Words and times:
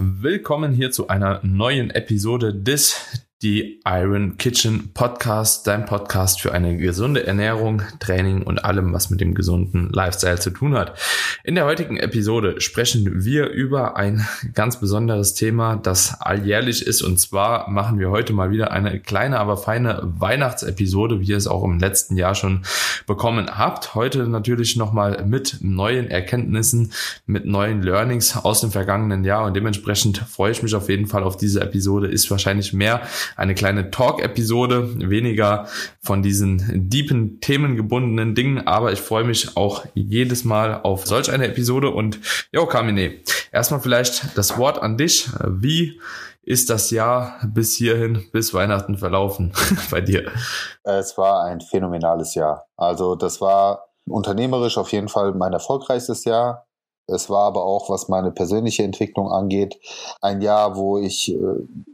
Willkommen 0.00 0.72
hier 0.72 0.92
zu 0.92 1.08
einer 1.08 1.40
neuen 1.42 1.90
Episode 1.90 2.54
des 2.54 3.26
die 3.40 3.80
Iron 3.86 4.36
Kitchen 4.36 4.92
Podcast, 4.94 5.64
dein 5.68 5.84
Podcast 5.84 6.40
für 6.40 6.50
eine 6.50 6.76
gesunde 6.76 7.24
Ernährung, 7.24 7.82
Training 8.00 8.42
und 8.42 8.64
allem, 8.64 8.92
was 8.92 9.10
mit 9.10 9.20
dem 9.20 9.34
gesunden 9.34 9.90
Lifestyle 9.90 10.40
zu 10.40 10.50
tun 10.50 10.76
hat. 10.76 10.98
In 11.44 11.54
der 11.54 11.64
heutigen 11.64 11.98
Episode 11.98 12.60
sprechen 12.60 13.24
wir 13.24 13.46
über 13.50 13.96
ein 13.96 14.26
ganz 14.54 14.80
besonderes 14.80 15.34
Thema, 15.34 15.76
das 15.76 16.20
alljährlich 16.20 16.84
ist. 16.84 17.00
Und 17.00 17.20
zwar 17.20 17.70
machen 17.70 18.00
wir 18.00 18.10
heute 18.10 18.32
mal 18.32 18.50
wieder 18.50 18.72
eine 18.72 18.98
kleine, 18.98 19.38
aber 19.38 19.56
feine 19.56 20.00
Weihnachtsepisode, 20.02 21.20
wie 21.20 21.28
ihr 21.28 21.36
es 21.36 21.46
auch 21.46 21.62
im 21.62 21.78
letzten 21.78 22.16
Jahr 22.16 22.34
schon 22.34 22.64
bekommen 23.06 23.56
habt. 23.56 23.94
Heute 23.94 24.26
natürlich 24.26 24.74
nochmal 24.74 25.24
mit 25.24 25.58
neuen 25.60 26.10
Erkenntnissen, 26.10 26.92
mit 27.26 27.46
neuen 27.46 27.82
Learnings 27.82 28.36
aus 28.36 28.62
dem 28.62 28.72
vergangenen 28.72 29.22
Jahr. 29.22 29.44
Und 29.44 29.54
dementsprechend 29.54 30.18
freue 30.18 30.50
ich 30.50 30.64
mich 30.64 30.74
auf 30.74 30.88
jeden 30.88 31.06
Fall 31.06 31.22
auf 31.22 31.36
diese 31.36 31.60
Episode. 31.60 32.08
Ist 32.08 32.28
wahrscheinlich 32.32 32.72
mehr 32.72 33.02
eine 33.36 33.54
kleine 33.54 33.90
Talk-Episode, 33.90 35.08
weniger 35.10 35.66
von 36.00 36.22
diesen 36.22 36.88
deepen, 36.88 37.40
themengebundenen 37.40 38.34
Dingen, 38.34 38.66
aber 38.66 38.92
ich 38.92 39.00
freue 39.00 39.24
mich 39.24 39.56
auch 39.56 39.84
jedes 39.94 40.44
Mal 40.44 40.82
auf 40.82 41.06
solch 41.06 41.30
eine 41.30 41.48
Episode 41.48 41.90
und 41.90 42.20
jo, 42.52 42.66
Kamine, 42.66 43.14
erstmal 43.52 43.80
vielleicht 43.80 44.36
das 44.36 44.58
Wort 44.58 44.82
an 44.82 44.96
dich. 44.96 45.28
Wie 45.46 46.00
ist 46.48 46.70
das 46.70 46.90
Jahr 46.90 47.38
bis 47.46 47.74
hierhin, 47.74 48.24
bis 48.32 48.54
Weihnachten 48.54 48.96
verlaufen 48.96 49.52
bei 49.90 50.00
dir? 50.00 50.30
Es 50.82 51.18
war 51.18 51.44
ein 51.44 51.60
phänomenales 51.60 52.34
Jahr. 52.34 52.66
Also 52.76 53.16
das 53.16 53.42
war 53.42 53.88
unternehmerisch 54.08 54.78
auf 54.78 54.90
jeden 54.92 55.08
Fall 55.08 55.34
mein 55.34 55.52
erfolgreichstes 55.52 56.24
Jahr. 56.24 56.66
Es 57.06 57.28
war 57.28 57.44
aber 57.44 57.64
auch, 57.64 57.90
was 57.90 58.08
meine 58.08 58.30
persönliche 58.30 58.82
Entwicklung 58.82 59.30
angeht, 59.30 59.78
ein 60.20 60.40
Jahr, 60.40 60.76
wo 60.76 60.98
ich 60.98 61.32
äh, 61.32 61.38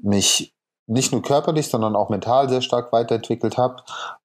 mich 0.02 0.54
nicht 0.86 1.12
nur 1.12 1.22
körperlich, 1.22 1.68
sondern 1.68 1.96
auch 1.96 2.10
mental 2.10 2.48
sehr 2.48 2.60
stark 2.60 2.92
weiterentwickelt 2.92 3.56
habe, 3.56 3.76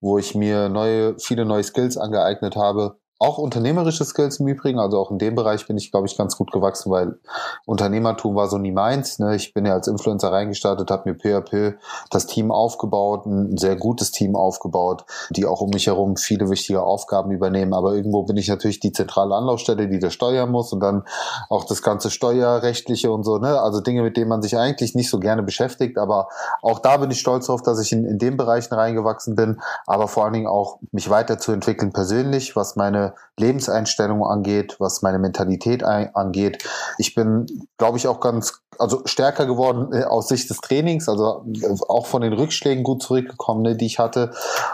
wo 0.02 0.17
ich 0.17 0.36
mir 0.36 0.70
neue, 0.70 1.17
viele 1.20 1.45
neue 1.45 1.64
Skills 1.64 1.97
angeeignet 1.97 2.56
habe, 2.56 2.98
auch 3.20 3.38
unternehmerische 3.38 4.06
Skills 4.06 4.39
im 4.39 4.48
Übrigen, 4.48 4.80
also 4.80 4.98
auch 4.98 5.12
in 5.12 5.20
dem 5.20 5.36
Bereich 5.36 5.67
bin 5.67 5.78
ich, 5.78 5.92
glaube 5.92 6.08
ich, 6.08 6.17
ganz 6.17 6.38
gut 6.38 6.53
gewachsen, 6.53 6.89
weil 6.89 7.20
Unternehmertum 7.66 8.34
war 8.36 8.48
so 8.48 8.58
nie 8.58 8.72
meins. 8.72 9.20
Ne? 9.20 9.36
Ich 9.36 9.53
bin 9.53 9.66
ja 9.66 9.73
als 9.73 9.89
Influencer 9.89 10.31
reingestartet, 10.31 10.89
habe 10.89 11.09
mir 11.09 11.16
peu 11.17 11.36
à 11.36 11.42
peu 11.42 11.73
das 12.09 12.28
Team 12.28 12.50
aufgebaut, 12.50 13.25
ein 13.25 13.58
sehr 13.58 13.75
gutes 13.75 14.12
Team 14.12 14.38
aufgebaut, 14.38 15.03
die 15.31 15.45
auch 15.45 15.59
um 15.59 15.70
mich 15.72 15.88
herum 15.88 16.16
viele 16.16 16.50
wichtige 16.50 16.81
Aufgaben 16.81 17.31
übernehmen. 17.31 17.73
Aber 17.73 17.94
irgendwo 17.94 18.23
bin 18.23 18.38
ich 18.38 18.47
natürlich 18.47 18.80
die 18.80 18.94
zentrale 18.94 19.36
Anlaufstelle, 19.36 19.90
die 19.90 20.00
das 20.00 20.14
steuern 20.14 20.50
muss 20.50 20.72
und 20.72 20.80
dann 20.80 21.03
auch 21.50 21.66
das 21.66 21.81
ganze 21.81 22.12
Steuerrechtliche 22.12 23.12
und 23.12 23.25
so. 23.25 23.38
Ne? 23.38 23.59
Also 23.59 23.81
Dinge, 23.81 24.02
mit 24.02 24.16
denen 24.16 24.30
man 24.30 24.42
sich 24.42 24.58
eigentlich 24.58 24.95
nicht 24.95 25.09
so 25.09 25.20
gerne 25.20 25.44
beschäftigt. 25.44 25.97
Aber 25.97 26.30
auch 26.62 26.80
da 26.80 26.95
bin 26.95 27.12
ich 27.12 27.20
stolz 27.20 27.47
darauf, 27.47 27.64
dass 27.64 27.81
ich 27.81 27.92
in, 27.92 28.06
in 28.06 28.17
den 28.17 28.38
Bereichen 28.38 28.73
reingewachsen 28.73 29.36
bin, 29.36 29.59
aber 29.86 30.08
vor 30.08 30.23
allen 30.23 30.34
Dingen 30.34 30.47
auch 30.47 30.80
mich 30.94 31.09
weiterzuentwickeln 31.09 31.92
persönlich, 31.92 32.56
was 32.56 32.78
meine 32.78 33.09
Lebenseinstellung 33.38 34.24
angeht, 34.26 34.76
was 34.80 35.02
meine 35.02 35.20
Mentalität 35.20 35.84
angeht. 35.84 36.64
Ich 36.98 37.16
bin, 37.16 37.46
glaube 37.78 37.98
ich, 37.98 38.08
auch 38.08 38.20
ganz, 38.20 38.62
also 38.78 39.02
stärker 39.06 39.46
geworden 39.46 39.94
äh, 39.94 40.04
aus 40.04 40.28
Sicht 40.28 40.50
des 40.50 40.60
Trainings, 40.62 41.08
also 41.10 41.46
äh, 41.62 41.76
auch 41.88 42.06
von 42.06 42.22
den 42.22 42.34
Rückschlägen 42.34 42.84
gut 42.84 43.04
zurückgekommen, 43.04 43.62
ne, 43.62 43.76
die 43.76 43.86
ich 43.86 44.00
hatte. 44.00 44.32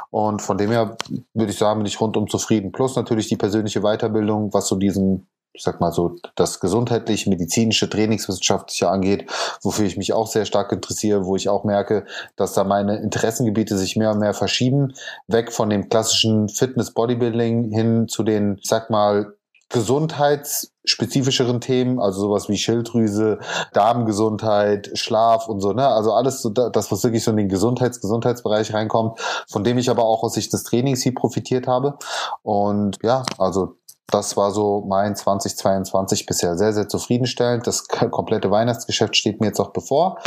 Und 0.10 0.42
von 0.42 0.58
dem 0.58 0.72
her 0.72 0.98
würde 1.34 1.52
ich 1.52 1.58
sagen, 1.58 1.80
bin 1.80 1.88
ich 1.88 2.00
rundum 2.00 2.30
zufrieden. 2.30 2.72
Plus 2.72 2.96
natürlich 2.96 3.28
die 3.28 3.38
persönliche 3.38 3.82
Weiterbildung, 3.82 4.54
was 4.54 4.68
so 4.68 4.76
diesen 4.76 5.28
ich 5.56 5.64
sag 5.64 5.80
mal 5.80 5.92
so, 5.92 6.16
das 6.36 6.60
gesundheitlich, 6.60 7.28
medizinische, 7.28 7.90
trainingswissenschaftliche 7.90 8.90
angeht, 8.90 9.30
wofür 9.62 9.86
ich 9.86 9.98
mich 9.98 10.14
auch 10.14 10.28
sehr 10.28 10.46
stark 10.46 10.72
interessiere, 10.72 11.26
wo 11.26 11.36
ich 11.36 11.50
auch 11.50 11.64
merke, 11.64 12.06
dass 12.36 12.54
da 12.54 12.64
meine 12.64 12.98
Interessengebiete 12.98 13.78
sich 13.78 13.96
mehr 13.96 14.12
und 14.12 14.20
mehr 14.20 14.34
verschieben, 14.34 14.94
weg 15.28 15.52
von 15.52 15.70
dem 15.70 15.90
klassischen 15.90 16.50
Fitness-Bodybuilding 16.50 17.72
hin 17.72 18.08
zu 18.08 18.24
den, 18.24 18.58
ich 18.62 18.68
sag 18.68 18.90
mal, 18.90 19.34
gesundheitsspezifischeren 19.70 21.60
Themen, 21.60 22.00
also 22.00 22.22
sowas 22.22 22.50
wie 22.50 22.58
Schilddrüse, 22.58 23.40
Darmgesundheit, 23.74 24.92
Schlaf 24.94 25.48
und 25.48 25.60
so, 25.60 25.74
ne? 25.74 25.88
Also 25.88 26.14
alles 26.14 26.42
so 26.42 26.50
das, 26.50 26.92
was 26.92 27.04
wirklich 27.04 27.24
so 27.24 27.32
in 27.32 27.38
den 27.38 27.50
Gesundheits 27.50 28.00
Gesundheitsbereich 28.00 28.74
reinkommt, 28.74 29.20
von 29.50 29.64
dem 29.64 29.80
ich 29.80 29.90
aber 29.90 30.04
auch 30.06 30.22
aus 30.24 30.36
Sicht 30.36 30.54
des 30.54 30.64
Trainings 30.64 31.02
hier 31.02 31.16
profitiert 31.16 31.66
habe. 31.68 31.98
Und 32.44 33.00
ja, 33.02 33.24
also 33.40 33.78
das 34.08 34.38
war 34.38 34.52
so 34.52 34.84
mein 34.88 35.16
2022 35.16 36.26
bisher 36.26 36.58
sehr, 36.58 36.74
sehr 36.74 36.88
zufriedenstellend. 36.88 37.68
Das 37.68 37.88
komplette 37.88 38.52
Weihnachtsgeschäft 38.52 39.16
steht 39.16 39.42
mir 39.42 39.48
jetzt 39.48 39.60
auch 39.60 39.72
bevor. 39.72 40.20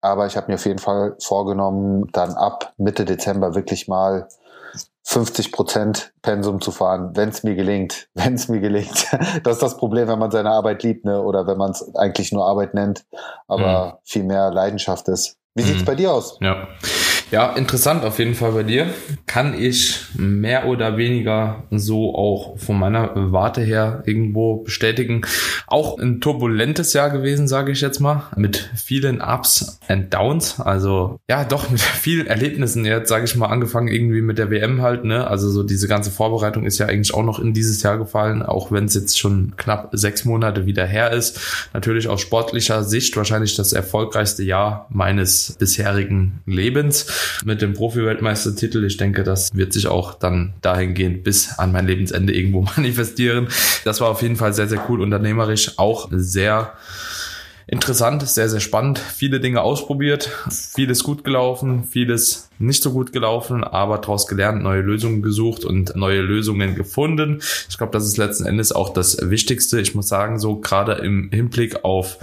Aber 0.00 0.26
ich 0.26 0.36
habe 0.36 0.48
mir 0.48 0.54
auf 0.56 0.66
jeden 0.66 0.80
Fall 0.80 1.16
vorgenommen, 1.20 2.08
dann 2.12 2.34
ab 2.34 2.72
Mitte 2.76 3.04
Dezember 3.04 3.54
wirklich 3.54 3.86
mal 3.86 4.28
50 5.04 5.52
Prozent 5.52 6.12
Pensum 6.22 6.60
zu 6.60 6.70
fahren, 6.70 7.10
wenn 7.14 7.28
es 7.28 7.42
mir 7.42 7.54
gelingt, 7.54 8.08
wenn 8.14 8.34
es 8.34 8.48
mir 8.48 8.60
gelingt. 8.60 9.06
Das 9.44 9.54
ist 9.54 9.62
das 9.62 9.76
Problem, 9.76 10.08
wenn 10.08 10.18
man 10.18 10.30
seine 10.30 10.50
Arbeit 10.50 10.82
liebt, 10.82 11.04
ne? 11.04 11.20
Oder 11.22 11.46
wenn 11.46 11.58
man 11.58 11.70
es 11.70 11.94
eigentlich 11.94 12.32
nur 12.32 12.46
Arbeit 12.46 12.74
nennt, 12.74 13.04
aber 13.46 13.86
mhm. 13.86 13.92
viel 14.04 14.24
mehr 14.24 14.50
Leidenschaft 14.50 15.08
ist. 15.08 15.36
Wie 15.54 15.62
sieht's 15.62 15.82
mhm. 15.82 15.86
bei 15.86 15.94
dir 15.94 16.12
aus? 16.12 16.38
Ja. 16.40 16.66
Ja, 17.32 17.54
interessant 17.54 18.04
auf 18.04 18.18
jeden 18.18 18.34
Fall 18.34 18.52
bei 18.52 18.62
dir. 18.62 18.88
Kann 19.26 19.58
ich 19.58 20.02
mehr 20.14 20.66
oder 20.66 20.98
weniger 20.98 21.64
so 21.70 22.14
auch 22.14 22.58
von 22.58 22.78
meiner 22.78 23.10
Warte 23.14 23.62
her 23.62 24.02
irgendwo 24.04 24.56
bestätigen. 24.56 25.22
Auch 25.66 25.98
ein 25.98 26.20
turbulentes 26.20 26.92
Jahr 26.92 27.08
gewesen, 27.08 27.48
sage 27.48 27.72
ich 27.72 27.80
jetzt 27.80 28.00
mal, 28.00 28.24
mit 28.36 28.70
vielen 28.76 29.22
Ups 29.22 29.80
and 29.88 30.12
Downs. 30.12 30.60
Also 30.60 31.20
ja, 31.26 31.44
doch 31.44 31.70
mit 31.70 31.80
vielen 32.02 32.26
Erlebnissen. 32.26 32.84
Jetzt 32.84 33.08
sage 33.08 33.24
ich 33.24 33.34
mal 33.34 33.46
angefangen 33.46 33.88
irgendwie 33.88 34.20
mit 34.20 34.36
der 34.36 34.50
WM 34.50 34.82
halt. 34.82 35.04
Ne, 35.04 35.26
also 35.26 35.48
so 35.48 35.62
diese 35.62 35.88
ganze 35.88 36.10
Vorbereitung 36.10 36.66
ist 36.66 36.76
ja 36.76 36.84
eigentlich 36.84 37.14
auch 37.14 37.24
noch 37.24 37.38
in 37.38 37.54
dieses 37.54 37.82
Jahr 37.82 37.96
gefallen, 37.96 38.42
auch 38.42 38.70
wenn 38.70 38.84
es 38.84 38.92
jetzt 38.92 39.18
schon 39.18 39.54
knapp 39.56 39.88
sechs 39.92 40.26
Monate 40.26 40.66
wieder 40.66 40.84
her 40.84 41.12
ist. 41.12 41.40
Natürlich 41.72 42.08
aus 42.08 42.20
sportlicher 42.20 42.84
Sicht 42.84 43.16
wahrscheinlich 43.16 43.56
das 43.56 43.72
erfolgreichste 43.72 44.42
Jahr 44.42 44.86
meines 44.90 45.56
bisherigen 45.58 46.42
Lebens 46.44 47.06
mit 47.44 47.62
dem 47.62 47.74
Profi-Weltmeistertitel. 47.74 48.84
Ich 48.84 48.96
denke, 48.96 49.22
das 49.22 49.54
wird 49.54 49.72
sich 49.72 49.86
auch 49.86 50.14
dann 50.14 50.54
dahingehend 50.62 51.24
bis 51.24 51.58
an 51.58 51.72
mein 51.72 51.86
Lebensende 51.86 52.34
irgendwo 52.34 52.62
manifestieren. 52.76 53.48
Das 53.84 54.00
war 54.00 54.08
auf 54.08 54.22
jeden 54.22 54.36
Fall 54.36 54.52
sehr, 54.52 54.68
sehr 54.68 54.84
cool 54.88 55.00
unternehmerisch, 55.00 55.78
auch 55.78 56.08
sehr 56.12 56.74
interessant, 57.66 58.28
sehr, 58.28 58.48
sehr 58.48 58.60
spannend. 58.60 58.98
Viele 58.98 59.40
Dinge 59.40 59.62
ausprobiert, 59.62 60.30
vieles 60.50 61.02
gut 61.04 61.24
gelaufen, 61.24 61.84
vieles 61.84 62.50
nicht 62.58 62.82
so 62.82 62.92
gut 62.92 63.12
gelaufen, 63.12 63.64
aber 63.64 63.98
daraus 63.98 64.26
gelernt, 64.26 64.62
neue 64.62 64.82
Lösungen 64.82 65.22
gesucht 65.22 65.64
und 65.64 65.96
neue 65.96 66.20
Lösungen 66.20 66.74
gefunden. 66.74 67.40
Ich 67.68 67.78
glaube, 67.78 67.92
das 67.92 68.04
ist 68.04 68.18
letzten 68.18 68.46
Endes 68.46 68.72
auch 68.72 68.92
das 68.92 69.30
Wichtigste. 69.30 69.80
Ich 69.80 69.94
muss 69.94 70.08
sagen, 70.08 70.38
so 70.38 70.56
gerade 70.56 70.92
im 70.94 71.30
Hinblick 71.30 71.84
auf 71.84 72.18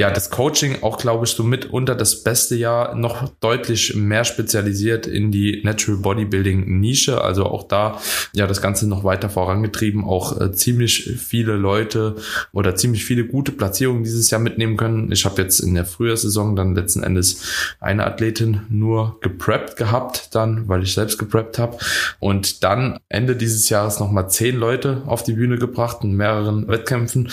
ja, 0.00 0.10
das 0.10 0.30
Coaching 0.30 0.78
auch, 0.80 0.96
glaube 0.96 1.26
ich, 1.26 1.32
so 1.32 1.44
mitunter 1.44 1.94
das 1.94 2.22
beste 2.22 2.56
Jahr 2.56 2.94
noch 2.94 3.28
deutlich 3.40 3.94
mehr 3.94 4.24
spezialisiert 4.24 5.06
in 5.06 5.30
die 5.30 5.60
Natural 5.62 6.00
Bodybuilding 6.00 6.80
Nische. 6.80 7.22
Also 7.22 7.44
auch 7.44 7.64
da, 7.64 8.00
ja, 8.32 8.46
das 8.46 8.62
Ganze 8.62 8.88
noch 8.88 9.04
weiter 9.04 9.28
vorangetrieben, 9.28 10.02
auch 10.02 10.40
äh, 10.40 10.52
ziemlich 10.52 11.18
viele 11.18 11.52
Leute 11.56 12.16
oder 12.54 12.76
ziemlich 12.76 13.04
viele 13.04 13.26
gute 13.26 13.52
Platzierungen 13.52 14.02
dieses 14.02 14.30
Jahr 14.30 14.40
mitnehmen 14.40 14.78
können. 14.78 15.12
Ich 15.12 15.26
habe 15.26 15.42
jetzt 15.42 15.60
in 15.60 15.74
der 15.74 15.84
Frühjahrsaison 15.84 16.56
dann 16.56 16.74
letzten 16.74 17.02
Endes 17.02 17.76
eine 17.78 18.06
Athletin 18.06 18.62
nur 18.70 19.18
gepreppt 19.20 19.76
gehabt, 19.76 20.34
dann, 20.34 20.66
weil 20.66 20.82
ich 20.82 20.94
selbst 20.94 21.18
gepreppt 21.18 21.58
habe. 21.58 21.76
Und 22.20 22.64
dann 22.64 23.00
Ende 23.10 23.36
dieses 23.36 23.68
Jahres 23.68 24.00
nochmal 24.00 24.30
zehn 24.30 24.56
Leute 24.56 25.02
auf 25.04 25.24
die 25.24 25.34
Bühne 25.34 25.58
gebracht 25.58 25.98
in 26.04 26.16
mehreren 26.16 26.68
Wettkämpfen, 26.68 27.28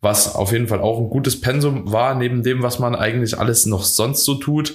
was 0.00 0.34
auf 0.34 0.50
jeden 0.50 0.66
Fall 0.66 0.80
auch 0.80 0.98
ein 0.98 1.10
gutes 1.10 1.40
Pensum 1.40 1.92
war 1.92 2.07
neben 2.14 2.42
dem, 2.42 2.62
was 2.62 2.78
man 2.78 2.94
eigentlich 2.94 3.38
alles 3.38 3.66
noch 3.66 3.84
sonst 3.84 4.24
so 4.24 4.34
tut. 4.34 4.74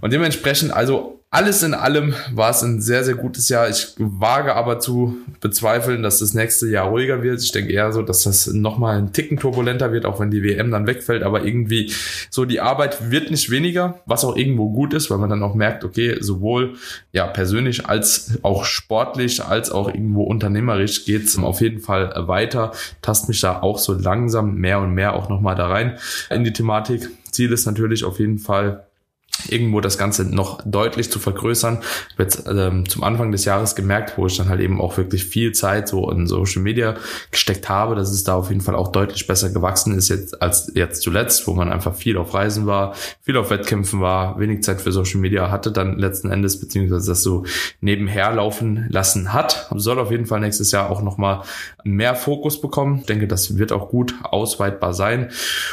Und 0.00 0.12
dementsprechend, 0.12 0.72
also 0.72 1.15
alles 1.30 1.62
in 1.64 1.74
allem 1.74 2.14
war 2.32 2.50
es 2.50 2.62
ein 2.62 2.80
sehr, 2.80 3.02
sehr 3.02 3.16
gutes 3.16 3.48
Jahr. 3.48 3.68
Ich 3.68 3.94
wage 3.98 4.54
aber 4.54 4.78
zu 4.78 5.18
bezweifeln, 5.40 6.02
dass 6.02 6.20
das 6.20 6.34
nächste 6.34 6.68
Jahr 6.68 6.88
ruhiger 6.88 7.22
wird. 7.22 7.42
Ich 7.42 7.50
denke 7.50 7.72
eher 7.72 7.92
so, 7.92 8.02
dass 8.02 8.22
das 8.22 8.46
nochmal 8.46 8.96
ein 8.96 9.12
Ticken 9.12 9.36
turbulenter 9.36 9.92
wird, 9.92 10.06
auch 10.06 10.20
wenn 10.20 10.30
die 10.30 10.44
WM 10.44 10.70
dann 10.70 10.86
wegfällt. 10.86 11.24
Aber 11.24 11.44
irgendwie 11.44 11.92
so 12.30 12.44
die 12.44 12.60
Arbeit 12.60 13.10
wird 13.10 13.30
nicht 13.30 13.50
weniger, 13.50 14.00
was 14.06 14.24
auch 14.24 14.36
irgendwo 14.36 14.70
gut 14.70 14.94
ist, 14.94 15.10
weil 15.10 15.18
man 15.18 15.28
dann 15.28 15.42
auch 15.42 15.54
merkt, 15.54 15.84
okay, 15.84 16.16
sowohl 16.20 16.74
ja 17.12 17.26
persönlich 17.26 17.86
als 17.86 18.38
auch 18.42 18.64
sportlich, 18.64 19.44
als 19.44 19.70
auch 19.70 19.88
irgendwo 19.88 20.22
unternehmerisch 20.22 21.04
geht's 21.04 21.36
auf 21.36 21.60
jeden 21.60 21.80
Fall 21.80 22.14
weiter. 22.28 22.72
Tast 23.02 23.28
mich 23.28 23.40
da 23.40 23.60
auch 23.60 23.78
so 23.78 23.92
langsam 23.92 24.54
mehr 24.54 24.78
und 24.78 24.94
mehr 24.94 25.14
auch 25.14 25.28
nochmal 25.28 25.56
da 25.56 25.66
rein 25.66 25.98
in 26.30 26.44
die 26.44 26.52
Thematik. 26.52 27.10
Ziel 27.30 27.52
ist 27.52 27.66
natürlich 27.66 28.04
auf 28.04 28.20
jeden 28.20 28.38
Fall 28.38 28.86
irgendwo 29.48 29.80
das 29.80 29.98
Ganze 29.98 30.24
noch 30.24 30.60
deutlich 30.64 31.10
zu 31.10 31.18
vergrößern. 31.18 31.78
Ich 31.80 32.12
habe 32.14 32.22
jetzt 32.22 32.44
ähm, 32.48 32.88
zum 32.88 33.02
Anfang 33.02 33.32
des 33.32 33.44
Jahres 33.44 33.74
gemerkt, 33.74 34.16
wo 34.16 34.26
ich 34.26 34.36
dann 34.36 34.48
halt 34.48 34.60
eben 34.60 34.80
auch 34.80 34.96
wirklich 34.96 35.24
viel 35.24 35.52
Zeit 35.52 35.88
so 35.88 36.10
in 36.10 36.26
Social 36.26 36.62
Media 36.62 36.94
gesteckt 37.30 37.68
habe, 37.68 37.94
dass 37.94 38.10
es 38.10 38.24
da 38.24 38.34
auf 38.34 38.48
jeden 38.48 38.60
Fall 38.60 38.74
auch 38.74 38.88
deutlich 38.92 39.26
besser 39.26 39.50
gewachsen 39.50 39.96
ist 39.96 40.08
jetzt 40.08 40.40
als 40.42 40.72
jetzt 40.74 41.02
zuletzt, 41.02 41.46
wo 41.46 41.54
man 41.54 41.70
einfach 41.70 41.94
viel 41.94 42.16
auf 42.16 42.34
Reisen 42.34 42.66
war, 42.66 42.94
viel 43.22 43.36
auf 43.36 43.50
Wettkämpfen 43.50 44.00
war, 44.00 44.38
wenig 44.38 44.62
Zeit 44.62 44.80
für 44.80 44.92
Social 44.92 45.20
Media 45.20 45.50
hatte 45.50 45.72
dann 45.72 45.98
letzten 45.98 46.30
Endes, 46.30 46.60
beziehungsweise 46.60 47.10
das 47.10 47.22
so 47.22 47.44
nebenher 47.80 48.32
laufen 48.32 48.86
lassen 48.88 49.32
hat. 49.32 49.68
Soll 49.74 49.98
auf 49.98 50.10
jeden 50.10 50.26
Fall 50.26 50.40
nächstes 50.40 50.72
Jahr 50.72 50.90
auch 50.90 51.02
nochmal 51.02 51.42
mehr 51.84 52.14
Fokus 52.14 52.60
bekommen. 52.60 52.98
Ich 53.00 53.06
denke, 53.06 53.28
das 53.28 53.58
wird 53.58 53.72
auch 53.72 53.88
gut 53.88 54.14
ausweitbar 54.22 54.94
sein. 54.94 55.30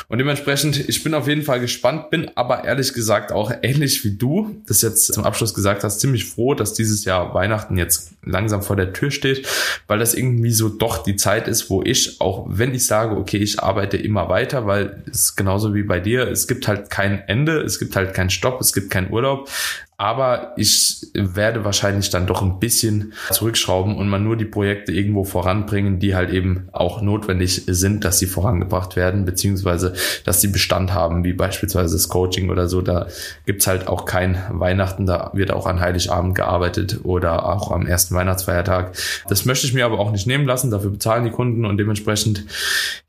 Und 0.07 0.17
dementsprechend, 0.17 0.89
ich 0.89 1.03
bin 1.03 1.13
auf 1.13 1.27
jeden 1.27 1.43
Fall 1.43 1.59
gespannt, 1.59 2.09
bin 2.09 2.31
aber 2.35 2.63
ehrlich 2.63 2.93
gesagt 2.93 3.31
auch 3.31 3.51
ähnlich 3.61 4.03
wie 4.03 4.17
du, 4.17 4.55
das 4.67 4.81
jetzt 4.81 5.13
zum 5.13 5.23
Abschluss 5.23 5.53
gesagt 5.53 5.83
hast, 5.83 5.99
ziemlich 5.99 6.25
froh, 6.25 6.53
dass 6.53 6.73
dieses 6.73 7.05
Jahr 7.05 7.33
Weihnachten 7.33 7.77
jetzt 7.77 8.11
langsam 8.23 8.61
vor 8.61 8.75
der 8.75 8.93
Tür 8.93 9.11
steht, 9.11 9.47
weil 9.87 9.99
das 9.99 10.13
irgendwie 10.13 10.51
so 10.51 10.69
doch 10.69 11.03
die 11.03 11.15
Zeit 11.15 11.47
ist, 11.47 11.69
wo 11.69 11.83
ich, 11.83 12.21
auch 12.21 12.45
wenn 12.49 12.73
ich 12.73 12.85
sage, 12.85 13.15
okay, 13.15 13.37
ich 13.37 13.61
arbeite 13.61 13.97
immer 13.97 14.29
weiter, 14.29 14.65
weil 14.65 15.03
es 15.11 15.35
genauso 15.35 15.73
wie 15.73 15.83
bei 15.83 15.99
dir, 15.99 16.27
es 16.29 16.47
gibt 16.47 16.67
halt 16.67 16.89
kein 16.89 17.19
Ende, 17.27 17.61
es 17.61 17.79
gibt 17.79 17.95
halt 17.95 18.13
keinen 18.13 18.29
Stopp, 18.29 18.61
es 18.61 18.73
gibt 18.73 18.89
keinen 18.89 19.11
Urlaub. 19.11 19.49
Aber 19.97 20.53
ich 20.57 21.07
werde 21.13 21.63
wahrscheinlich 21.63 22.09
dann 22.09 22.27
doch 22.27 22.41
ein 22.41 22.59
bisschen 22.59 23.13
zurückschrauben 23.31 23.95
und 23.95 24.09
mal 24.09 24.19
nur 24.19 24.35
die 24.35 24.45
Projekte 24.45 24.91
irgendwo 24.91 25.23
voranbringen, 25.23 25.99
die 25.99 26.15
halt 26.15 26.31
eben 26.31 26.67
auch 26.71 27.01
notwendig 27.01 27.63
sind, 27.67 28.03
dass 28.03 28.19
sie 28.19 28.25
vorangebracht 28.25 28.95
werden, 28.95 29.25
beziehungsweise 29.25 29.93
dass 30.25 30.41
sie 30.41 30.47
Bestand 30.47 30.93
haben, 30.93 31.23
wie 31.23 31.33
beispielsweise 31.33 31.95
das 31.95 32.09
Coaching 32.09 32.49
oder 32.49 32.67
so. 32.67 32.81
Da 32.81 33.07
gibt's 33.45 33.67
halt 33.67 33.87
auch 33.87 34.05
kein 34.05 34.41
Weihnachten, 34.49 35.05
da 35.05 35.31
wird 35.33 35.51
auch 35.51 35.67
an 35.67 35.79
Heiligabend 35.79 36.35
gearbeitet 36.35 37.01
oder 37.03 37.47
auch 37.47 37.71
am 37.71 37.85
ersten 37.85 38.15
Weihnachtsfeiertag. 38.15 38.93
Das 39.27 39.45
möchte 39.45 39.67
ich 39.67 39.73
mir 39.73 39.85
aber 39.85 39.99
auch 39.99 40.11
nicht 40.11 40.27
nehmen 40.27 40.45
lassen, 40.45 40.71
dafür 40.71 40.89
bezahlen 40.89 41.25
die 41.25 41.31
Kunden 41.31 41.65
und 41.65 41.77
dementsprechend, 41.77 42.45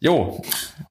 jo. 0.01 0.43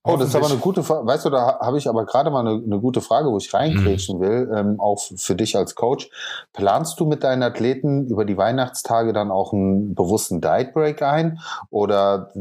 Oh, 0.04 0.18
das 0.18 0.30
ist 0.30 0.36
aber 0.36 0.48
eine 0.48 0.58
gute 0.58 0.84
Frage. 0.84 1.06
Weißt 1.06 1.26
du, 1.26 1.30
da 1.30 1.60
habe 1.62 1.78
ich 1.78 1.88
aber 1.88 2.06
gerade 2.06 2.30
mal 2.30 2.42
eine, 2.42 2.62
eine, 2.64 2.80
gute 2.80 3.00
Frage, 3.00 3.30
wo 3.30 3.38
ich 3.38 3.54
reinkrätschen 3.54 4.18
mhm. 4.18 4.22
will, 4.22 4.52
ähm, 4.56 4.80
auch 4.80 5.02
für 5.16 5.36
dich 5.36 5.56
als 5.56 5.76
Coach. 5.76 5.83
Coach. 5.84 6.10
Planst 6.54 6.98
du 7.00 7.06
mit 7.06 7.26
deinen 7.26 7.44
Athleten 7.44 8.08
über 8.08 8.24
die 8.24 8.38
Weihnachtstage 8.38 9.12
dann 9.12 9.32
auch 9.32 9.52
einen 9.52 9.96
bewussten 9.96 10.40
Diet 10.40 10.74
Break 10.74 11.02
ein 11.02 11.40
oder 11.72 12.32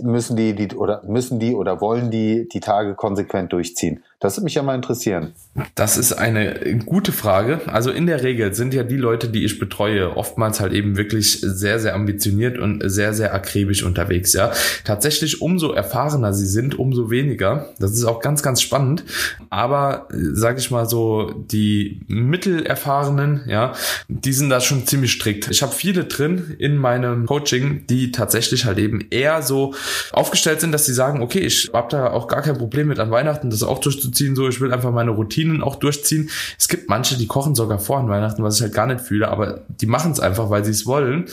müssen 0.00 0.36
die, 0.36 0.54
die 0.54 0.76
oder 0.76 1.02
müssen 1.04 1.40
die 1.40 1.56
oder 1.56 1.80
wollen 1.80 2.12
die 2.12 2.48
die 2.48 2.60
Tage 2.60 2.94
konsequent 2.94 3.52
durchziehen? 3.52 4.04
Das 4.24 4.38
würde 4.38 4.44
mich 4.44 4.54
ja 4.54 4.62
mal 4.62 4.74
interessieren. 4.74 5.34
Das 5.74 5.98
ist 5.98 6.14
eine 6.14 6.78
gute 6.86 7.12
Frage. 7.12 7.60
Also 7.66 7.90
in 7.90 8.06
der 8.06 8.22
Regel 8.22 8.54
sind 8.54 8.72
ja 8.72 8.82
die 8.82 8.96
Leute, 8.96 9.28
die 9.28 9.44
ich 9.44 9.58
betreue, 9.58 10.16
oftmals 10.16 10.60
halt 10.60 10.72
eben 10.72 10.96
wirklich 10.96 11.42
sehr, 11.42 11.78
sehr 11.78 11.94
ambitioniert 11.94 12.58
und 12.58 12.82
sehr, 12.88 13.12
sehr 13.12 13.34
akribisch 13.34 13.82
unterwegs. 13.82 14.32
Ja, 14.32 14.52
tatsächlich 14.84 15.42
umso 15.42 15.72
erfahrener 15.72 16.32
sie 16.32 16.46
sind, 16.46 16.78
umso 16.78 17.10
weniger. 17.10 17.68
Das 17.78 17.92
ist 17.92 18.04
auch 18.04 18.20
ganz, 18.20 18.42
ganz 18.42 18.62
spannend. 18.62 19.04
Aber 19.50 20.08
sage 20.10 20.58
ich 20.58 20.70
mal 20.70 20.88
so, 20.88 21.30
die 21.52 22.00
Mittelerfahrenen, 22.08 23.42
ja, 23.46 23.74
die 24.08 24.32
sind 24.32 24.48
da 24.48 24.62
schon 24.62 24.86
ziemlich 24.86 25.12
strikt. 25.12 25.50
Ich 25.50 25.62
habe 25.62 25.74
viele 25.74 26.04
drin 26.04 26.56
in 26.58 26.78
meinem 26.78 27.26
Coaching, 27.26 27.86
die 27.90 28.10
tatsächlich 28.10 28.64
halt 28.64 28.78
eben 28.78 29.04
eher 29.10 29.42
so 29.42 29.74
aufgestellt 30.12 30.62
sind, 30.62 30.72
dass 30.72 30.86
sie 30.86 30.94
sagen, 30.94 31.22
okay, 31.22 31.40
ich 31.40 31.72
habe 31.74 31.88
da 31.90 32.10
auch 32.10 32.26
gar 32.26 32.40
kein 32.40 32.56
Problem 32.56 32.88
mit 32.88 32.98
an 32.98 33.10
Weihnachten, 33.10 33.50
das 33.50 33.62
auch 33.62 33.80
durchzuziehen 33.80 34.13
durchzuziehen, 34.14 34.36
so 34.36 34.48
ich 34.48 34.60
will 34.60 34.72
einfach 34.72 34.92
meine 34.92 35.10
Routinen 35.10 35.62
auch 35.62 35.76
durchziehen. 35.76 36.30
Es 36.58 36.68
gibt 36.68 36.88
manche, 36.88 37.16
die 37.16 37.26
kochen 37.26 37.54
sogar 37.54 37.78
vor 37.78 37.98
an 37.98 38.08
Weihnachten, 38.08 38.42
was 38.42 38.56
ich 38.56 38.62
halt 38.62 38.74
gar 38.74 38.86
nicht 38.86 39.00
fühle, 39.00 39.28
aber 39.28 39.60
die 39.68 39.86
machen 39.86 40.12
es 40.12 40.20
einfach, 40.20 40.50
weil 40.50 40.64
sie 40.64 40.70
es 40.70 40.86
wollen. 40.86 41.26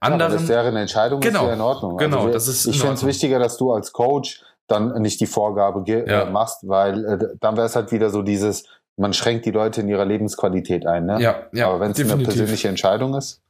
Andere, 0.00 0.30
ja, 0.30 0.36
das 0.36 0.48
wäre 0.48 0.68
eine 0.68 0.80
Entscheidung, 0.80 1.20
genau, 1.20 1.42
ist 1.42 1.46
ja 1.48 1.54
in 1.54 1.60
Ordnung. 1.60 1.96
Genau, 1.96 2.20
also, 2.20 2.32
das 2.32 2.48
ist 2.48 2.66
ich 2.66 2.80
finde 2.80 2.94
es 2.94 3.06
wichtiger, 3.06 3.38
dass 3.38 3.56
du 3.56 3.72
als 3.72 3.92
Coach 3.92 4.42
dann 4.66 5.00
nicht 5.02 5.20
die 5.20 5.26
Vorgabe 5.26 5.84
ja. 5.86 6.22
äh, 6.22 6.30
machst, 6.30 6.66
weil 6.66 7.04
äh, 7.04 7.18
dann 7.40 7.56
wäre 7.56 7.66
es 7.66 7.76
halt 7.76 7.92
wieder 7.92 8.08
so 8.08 8.22
dieses, 8.22 8.64
man 8.96 9.12
schränkt 9.12 9.44
die 9.44 9.50
Leute 9.50 9.82
in 9.82 9.88
ihrer 9.88 10.06
Lebensqualität 10.06 10.86
ein. 10.86 11.04
Ne? 11.04 11.20
Ja, 11.20 11.42
ja, 11.52 11.68
Aber 11.68 11.80
wenn 11.80 11.90
es 11.90 12.00
eine 12.00 12.22
persönliche 12.22 12.68
Entscheidung 12.68 13.14
ist. 13.14 13.40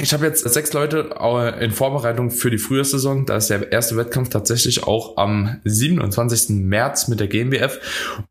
Ich 0.00 0.12
habe 0.12 0.26
jetzt 0.26 0.46
sechs 0.52 0.72
Leute 0.74 1.14
in 1.60 1.70
Vorbereitung 1.70 2.30
für 2.30 2.50
die 2.50 2.58
Frühjahrssaison. 2.58 3.24
Da 3.24 3.36
ist 3.36 3.48
der 3.48 3.72
erste 3.72 3.96
Wettkampf 3.96 4.28
tatsächlich 4.28 4.84
auch 4.84 5.16
am 5.16 5.60
27. 5.64 6.50
März 6.50 7.08
mit 7.08 7.18
der 7.18 7.28
GmbF. 7.28 7.80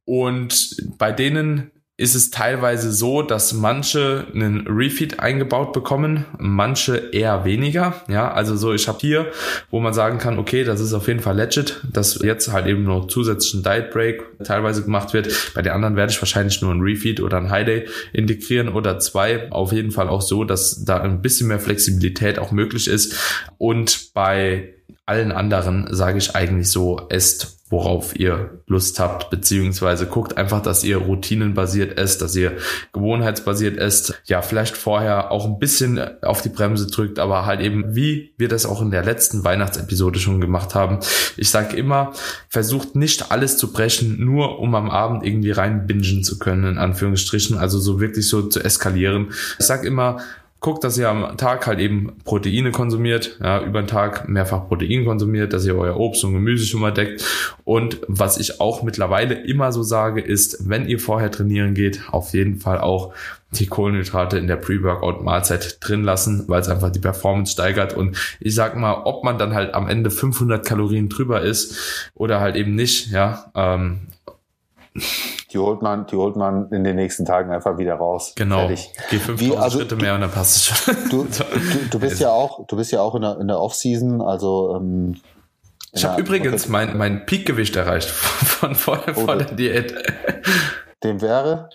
Und 0.05 0.77
bei 0.99 1.11
denen 1.11 1.71
ist 1.97 2.13
es 2.13 2.29
teilweise 2.29 2.91
so, 2.91 3.21
dass 3.21 3.53
manche 3.53 4.27
einen 4.33 4.67
Refeed 4.67 5.21
eingebaut 5.21 5.71
bekommen, 5.71 6.25
manche 6.37 6.97
eher 6.97 7.45
weniger. 7.45 8.01
Ja, 8.09 8.33
also 8.33 8.57
so, 8.57 8.73
ich 8.73 8.89
habe 8.89 8.97
hier, 8.99 9.31
wo 9.71 9.79
man 9.79 9.93
sagen 9.93 10.17
kann, 10.17 10.37
okay, 10.37 10.65
das 10.65 10.81
ist 10.81 10.91
auf 10.91 11.07
jeden 11.07 11.21
Fall 11.21 11.37
legit, 11.37 11.81
dass 11.89 12.21
jetzt 12.21 12.51
halt 12.51 12.67
eben 12.67 12.83
noch 12.83 13.07
zusätzlich 13.07 13.53
ein 13.53 13.63
Diet 13.63 13.91
Break 13.91 14.23
teilweise 14.43 14.83
gemacht 14.83 15.13
wird. 15.13 15.53
Bei 15.53 15.61
den 15.61 15.71
anderen 15.71 15.95
werde 15.95 16.11
ich 16.11 16.21
wahrscheinlich 16.21 16.61
nur 16.61 16.73
ein 16.73 16.81
Refeed 16.81 17.21
oder 17.21 17.37
ein 17.37 17.49
High 17.49 17.65
Day 17.65 17.87
integrieren 18.11 18.67
oder 18.67 18.99
zwei. 18.99 19.49
Auf 19.51 19.71
jeden 19.71 19.91
Fall 19.91 20.09
auch 20.09 20.21
so, 20.21 20.43
dass 20.43 20.83
da 20.83 20.97
ein 20.97 21.21
bisschen 21.21 21.47
mehr 21.47 21.59
Flexibilität 21.59 22.39
auch 22.39 22.51
möglich 22.51 22.89
ist. 22.89 23.15
Und 23.57 24.13
bei 24.13 24.73
allen 25.05 25.31
anderen 25.31 25.87
sage 25.91 26.17
ich 26.17 26.35
eigentlich 26.35 26.69
so, 26.69 27.07
esst 27.09 27.55
worauf 27.69 28.17
ihr 28.17 28.61
Lust 28.67 28.99
habt, 28.99 29.31
beziehungsweise 29.31 30.05
guckt 30.05 30.37
einfach, 30.37 30.61
dass 30.61 30.83
ihr 30.83 30.97
routinenbasiert 30.97 31.97
esst, 31.97 32.21
dass 32.21 32.35
ihr 32.35 32.57
gewohnheitsbasiert 32.93 33.77
esst, 33.77 34.21
ja, 34.25 34.43
vielleicht 34.43 34.77
vorher 34.77 35.31
auch 35.31 35.45
ein 35.45 35.57
bisschen 35.57 35.99
auf 36.21 36.43
die 36.43 36.49
Bremse 36.49 36.85
drückt, 36.85 37.17
aber 37.17 37.47
halt 37.47 37.61
eben, 37.61 37.95
wie 37.95 38.33
wir 38.37 38.49
das 38.49 38.67
auch 38.67 38.83
in 38.83 38.91
der 38.91 39.03
letzten 39.03 39.43
Weihnachtsepisode 39.43 40.19
schon 40.19 40.41
gemacht 40.41 40.75
haben. 40.75 40.99
Ich 41.37 41.49
sage 41.49 41.75
immer, 41.75 42.13
versucht 42.49 42.95
nicht 42.95 43.31
alles 43.31 43.57
zu 43.57 43.73
brechen, 43.73 44.23
nur 44.23 44.59
um 44.59 44.75
am 44.75 44.91
Abend 44.91 45.25
irgendwie 45.25 45.51
rein 45.51 45.87
bingen 45.87 46.23
zu 46.23 46.37
können, 46.37 46.65
in 46.65 46.77
Anführungsstrichen, 46.77 47.57
also 47.57 47.79
so 47.79 47.99
wirklich 47.99 48.29
so 48.29 48.43
zu 48.43 48.63
eskalieren. 48.63 49.33
Ich 49.57 49.65
sage 49.65 49.87
immer, 49.87 50.19
guckt, 50.59 50.83
dass 50.83 50.97
ihr 50.97 51.09
am 51.09 51.37
Tag 51.37 51.67
halt 51.67 51.79
eben 51.79 52.17
Proteine 52.23 52.71
konsumiert, 52.71 53.37
ja, 53.41 53.61
über 53.61 53.81
den 53.81 53.87
Tag 53.87 54.27
mehrfach 54.27 54.67
Protein 54.67 55.05
konsumiert, 55.05 55.53
dass 55.53 55.65
ihr 55.65 55.77
euer 55.77 55.97
Obst 55.97 56.23
und 56.23 56.33
Gemüse 56.33 56.65
schon 56.65 56.81
mal 56.81 56.91
deckt. 56.91 57.23
Und 57.63 58.01
was 58.07 58.39
ich 58.39 58.59
auch 58.59 58.81
mittlerweile 58.81 59.35
immer 59.35 59.71
so 59.71 59.83
sage, 59.83 60.21
ist, 60.21 60.67
wenn 60.69 60.87
ihr 60.87 60.99
vorher 60.99 61.29
trainieren 61.29 61.75
geht, 61.75 62.01
auf 62.11 62.33
jeden 62.33 62.57
Fall 62.57 62.79
auch 62.79 63.13
die 63.51 63.67
Kohlenhydrate 63.67 64.37
in 64.37 64.47
der 64.47 64.55
Pre-Workout-Mahlzeit 64.55 65.77
drin 65.81 66.03
lassen, 66.03 66.45
weil 66.47 66.61
es 66.61 66.69
einfach 66.69 66.89
die 66.89 66.99
Performance 66.99 67.53
steigert. 67.53 67.93
Und 67.93 68.17
ich 68.39 68.55
sag 68.55 68.75
mal, 68.75 69.03
ob 69.05 69.23
man 69.23 69.37
dann 69.37 69.53
halt 69.53 69.73
am 69.73 69.87
Ende 69.87 70.09
500 70.09 70.65
Kalorien 70.65 71.09
drüber 71.09 71.41
ist 71.41 72.09
oder 72.15 72.39
halt 72.39 72.55
eben 72.55 72.75
nicht, 72.75 73.11
ja, 73.11 73.51
ähm, 73.55 74.01
die 75.51 75.57
holt 75.57 75.81
man, 75.81 76.05
die 76.07 76.15
holt 76.15 76.35
man 76.35 76.69
in 76.71 76.83
den 76.83 76.95
nächsten 76.95 77.25
Tagen 77.25 77.51
einfach 77.51 77.77
wieder 77.77 77.95
raus. 77.95 78.33
Genau. 78.35 78.67
Fertig. 78.67 78.91
Geh 79.09 79.17
5000 79.17 79.61
also, 79.61 79.79
Schritte 79.79 79.95
mehr 79.95 80.15
und 80.15 80.21
dann 80.21 80.31
passt 80.31 80.55
es 80.55 80.65
schon. 80.65 80.95
Du, 81.09 81.23
du, 81.25 81.43
du 81.89 81.99
bist 81.99 82.19
ja 82.19 82.31
auch, 82.31 82.65
du 82.67 82.75
bist 82.75 82.91
ja 82.91 83.01
auch 83.01 83.15
in 83.15 83.21
der, 83.21 83.39
in 83.39 83.47
der 83.47 83.59
Off-Season, 83.59 84.21
also 84.21 84.75
ähm, 84.75 85.17
ich 85.95 86.03
habe 86.03 86.21
übrigens 86.21 86.67
mein, 86.67 86.97
mein 86.97 87.25
Peakgewicht 87.25 87.75
erreicht 87.75 88.09
von 88.09 88.75
vor, 88.75 89.01
oh, 89.07 89.13
vor 89.13 89.37
der 89.37 89.53
Diät. 89.53 89.95
Dem 91.03 91.21
wäre? 91.21 91.69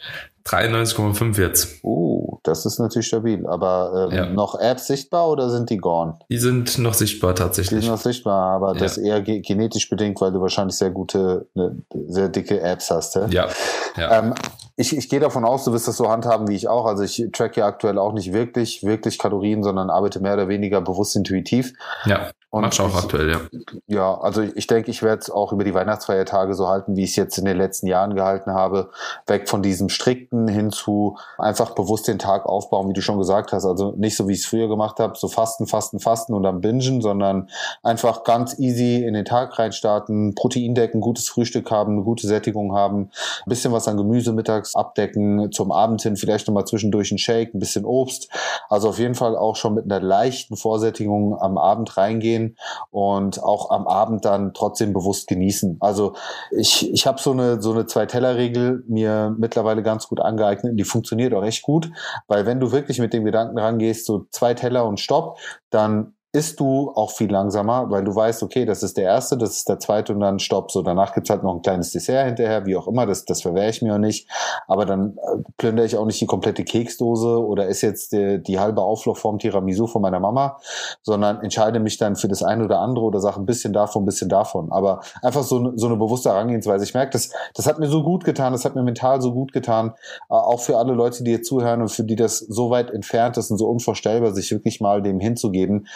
93,5 0.50 1.40
jetzt. 1.40 1.85
Uh, 1.85 2.38
das 2.42 2.66
ist 2.66 2.78
natürlich 2.78 3.07
stabil. 3.07 3.47
Aber 3.47 4.09
ähm, 4.11 4.16
ja. 4.16 4.26
noch 4.26 4.59
Apps 4.59 4.87
sichtbar 4.87 5.28
oder 5.28 5.49
sind 5.50 5.71
die 5.71 5.76
gone? 5.76 6.19
Die 6.28 6.38
sind 6.38 6.78
noch 6.78 6.95
sichtbar 6.95 7.35
tatsächlich. 7.35 7.80
Die 7.80 7.87
sind 7.87 7.95
noch 7.95 8.00
sichtbar, 8.00 8.57
aber 8.57 8.75
ja. 8.75 8.80
das 8.80 8.99
eher 8.99 9.21
ge 9.21 9.40
genetisch 9.40 9.88
bedingt, 9.88 10.21
weil 10.21 10.33
du 10.33 10.40
wahrscheinlich 10.40 10.76
sehr 10.76 10.90
gute, 10.90 11.49
ne, 11.54 11.76
sehr 12.09 12.28
dicke 12.28 12.61
Apps 12.61 12.90
hast. 12.90 13.14
Ja. 13.14 13.28
ja. 13.28 13.49
ja. 13.97 14.19
Ähm, 14.19 14.35
ich, 14.81 14.97
ich 14.97 15.11
gehe 15.11 15.21
davon 15.21 15.45
aus, 15.45 15.65
du 15.65 15.73
wirst 15.73 15.87
das 15.89 15.99
so 15.99 16.09
handhaben 16.09 16.49
wie 16.49 16.57
ich 16.57 16.67
auch. 16.67 16.87
Also 16.87 17.03
ich 17.03 17.29
track 17.33 17.57
ja 17.57 17.67
aktuell 17.67 17.99
auch 17.99 18.15
nicht 18.15 18.33
wirklich, 18.33 18.83
wirklich 18.83 19.19
Kalorien, 19.19 19.63
sondern 19.63 19.91
arbeite 19.91 20.21
mehr 20.21 20.35
oder 20.35 20.49
weniger 20.49 20.81
bewusst 20.81 21.15
intuitiv. 21.17 21.75
Ja. 22.07 22.31
Und 22.53 22.63
Machst 22.63 22.81
auch 22.81 22.97
aktuell, 22.97 23.31
ja. 23.31 23.41
Ja, 23.87 24.21
also 24.21 24.43
ich 24.43 24.67
denke, 24.67 24.91
ich 24.91 25.05
werde 25.05 25.21
es 25.21 25.31
auch 25.31 25.53
über 25.53 25.63
die 25.63 25.73
Weihnachtsfeiertage 25.73 26.55
so 26.55 26.67
halten, 26.67 26.97
wie 26.97 27.05
ich 27.05 27.11
es 27.11 27.17
jetzt 27.17 27.39
in 27.39 27.45
den 27.45 27.57
letzten 27.57 27.87
Jahren 27.87 28.17
gehalten 28.17 28.53
habe. 28.53 28.91
Weg 29.29 29.49
von 29.49 29.63
diesem 29.63 29.89
strikten 29.89 30.49
hin 30.49 30.73
zu 30.73 31.17
einfach 31.39 31.77
bewusst 31.77 32.09
den 32.09 32.19
Tag 32.19 32.47
aufbauen, 32.47 32.89
wie 32.89 32.93
du 32.93 33.03
schon 33.03 33.19
gesagt 33.19 33.53
hast. 33.53 33.65
Also 33.65 33.93
nicht 33.93 34.17
so, 34.17 34.27
wie 34.27 34.33
ich 34.33 34.41
es 34.41 34.47
früher 34.47 34.67
gemacht 34.67 34.99
habe, 34.99 35.17
so 35.17 35.29
fasten, 35.29 35.69
fasten, 35.69 36.01
fasten 36.01 36.35
und 36.35 36.43
dann 36.43 36.61
bingen, 36.61 37.01
sondern 37.01 37.49
einfach 37.85 38.25
ganz 38.25 38.59
easy 38.59 39.05
in 39.05 39.15
den 39.15 39.27
Tag 39.27 39.57
reinstarten, 39.57 40.35
Protein 40.35 40.75
decken, 40.75 41.01
gutes 41.01 41.29
Frühstück 41.29 41.71
haben, 41.71 41.93
eine 41.93 42.03
gute 42.03 42.27
Sättigung 42.27 42.75
haben, 42.75 43.11
ein 43.47 43.49
bisschen 43.49 43.71
was 43.71 43.87
an 43.87 43.97
Gemüse 43.97 44.33
mittags 44.33 44.70
mittags 44.71 44.75
abdecken, 44.75 45.53
zum 45.53 45.73
Abend 45.73 46.03
hin 46.03 46.17
vielleicht 46.17 46.47
nochmal 46.47 46.65
zwischendurch 46.65 47.11
ein 47.12 47.19
Shake, 47.19 47.55
ein 47.55 47.59
bisschen 47.59 47.85
Obst. 47.85 48.29
Also 48.69 48.89
auf 48.89 48.99
jeden 48.99 49.15
Fall 49.15 49.37
auch 49.37 49.57
schon 49.57 49.75
mit 49.75 49.85
einer 49.85 50.00
leichten 50.00 50.57
Vorsättigung 50.57 51.39
am 51.41 51.59
Abend 51.59 51.97
reingehen 51.97 52.57
und 52.91 53.43
auch 53.43 53.71
am 53.71 53.87
Abend 53.87 54.25
dann 54.25 54.53
trotzdem 54.55 54.93
bewusst 54.93 55.29
genießen. 55.29 55.79
Also 55.81 56.15
ich, 56.50 56.93
ich 56.93 57.07
habe 57.07 57.21
so 57.21 57.33
eine, 57.33 57.61
so 57.61 57.73
eine 57.73 57.87
Zwei-Teller-Regel 57.87 58.85
mir 58.89 59.35
mittlerweile 59.39 59.83
ganz 59.83 60.09
gut 60.09 60.21
angeeignet. 60.21 60.79
Die 60.79 60.85
funktioniert 60.85 61.35
auch 61.35 61.45
echt 61.45 61.62
gut, 61.62 61.91
weil 62.29 62.47
wenn 62.47 62.61
du 62.61 62.73
wirklich 62.73 62.99
mit 62.99 63.12
dem 63.12 63.25
Gedanken 63.25 63.59
rangehst, 63.59 64.07
so 64.07 64.27
zwei 64.31 64.55
Teller 64.55 64.87
und 64.87 65.00
Stopp, 65.00 65.39
dann 65.71 66.15
isst 66.33 66.61
du 66.61 66.93
auch 66.95 67.11
viel 67.11 67.31
langsamer, 67.31 67.91
weil 67.91 68.05
du 68.05 68.15
weißt, 68.15 68.45
okay, 68.45 68.65
das 68.65 68.85
ist 68.85 68.97
der 68.97 69.05
erste, 69.05 69.37
das 69.37 69.57
ist 69.57 69.69
der 69.69 69.81
zweite 69.81 70.13
und 70.13 70.21
dann 70.21 70.39
stopp. 70.39 70.71
So, 70.71 70.81
danach 70.81 71.13
gibt's 71.13 71.29
halt 71.29 71.43
noch 71.43 71.57
ein 71.57 71.63
kleines 71.63 71.91
Dessert 71.91 72.27
hinterher, 72.27 72.67
wie 72.67 72.77
auch 72.77 72.87
immer, 72.87 73.05
das, 73.05 73.25
das 73.25 73.43
verwehre 73.43 73.69
ich 73.69 73.83
mir 73.83 73.95
auch 73.95 73.99
nicht. 73.99 74.29
Aber 74.69 74.87
dann 74.87 75.17
äh, 75.17 75.43
plündere 75.59 75.87
ich 75.87 75.97
auch 75.97 76.07
nicht 76.07 76.21
die 76.21 76.27
komplette 76.27 76.63
Keksdose 76.63 77.45
oder 77.45 77.69
esse 77.69 77.87
jetzt 77.87 78.13
die, 78.13 78.41
die 78.41 78.61
halbe 78.61 78.81
Auflaufform 78.81 79.41
Tiramisu 79.41 79.89
von 79.89 80.03
meiner 80.03 80.21
Mama, 80.21 80.59
sondern 81.03 81.43
entscheide 81.43 81.81
mich 81.81 81.99
dann 81.99 82.15
für 82.15 82.29
das 82.29 82.45
eine 82.45 82.65
oder 82.65 82.79
andere 82.79 83.07
oder 83.07 83.19
sage 83.19 83.41
ein 83.41 83.47
bisschen 83.47 83.73
davon, 83.73 84.05
ein 84.05 84.07
bisschen 84.07 84.29
davon. 84.29 84.71
Aber 84.71 85.01
einfach 85.23 85.43
so, 85.43 85.77
so 85.77 85.87
eine 85.87 85.97
bewusste 85.97 86.31
Herangehensweise. 86.31 86.85
Ich 86.85 86.95
merke, 86.95 87.11
das, 87.11 87.33
das 87.55 87.67
hat 87.67 87.81
mir 87.81 87.89
so 87.89 88.05
gut 88.05 88.23
getan, 88.23 88.53
das 88.53 88.65
hat 88.65 88.77
mir 88.77 88.85
mental 88.85 89.21
so 89.21 89.33
gut 89.33 89.53
getan, 89.53 89.95
äh, 90.29 90.35
auch 90.35 90.61
für 90.61 90.79
alle 90.79 90.93
Leute, 90.93 91.25
die 91.25 91.33
hier 91.33 91.43
zuhören 91.43 91.83
und 91.83 91.91
für 91.91 92.05
die 92.05 92.15
das 92.15 92.39
so 92.39 92.71
weit 92.71 92.91
entfernt 92.91 93.37
ist 93.37 93.51
und 93.51 93.59
so 93.59 93.69
unvorstellbar, 93.69 94.33
sich 94.33 94.53
wirklich 94.53 94.81
mal 94.81 95.03
dem 95.03 95.19
hinzugeben 95.19 95.89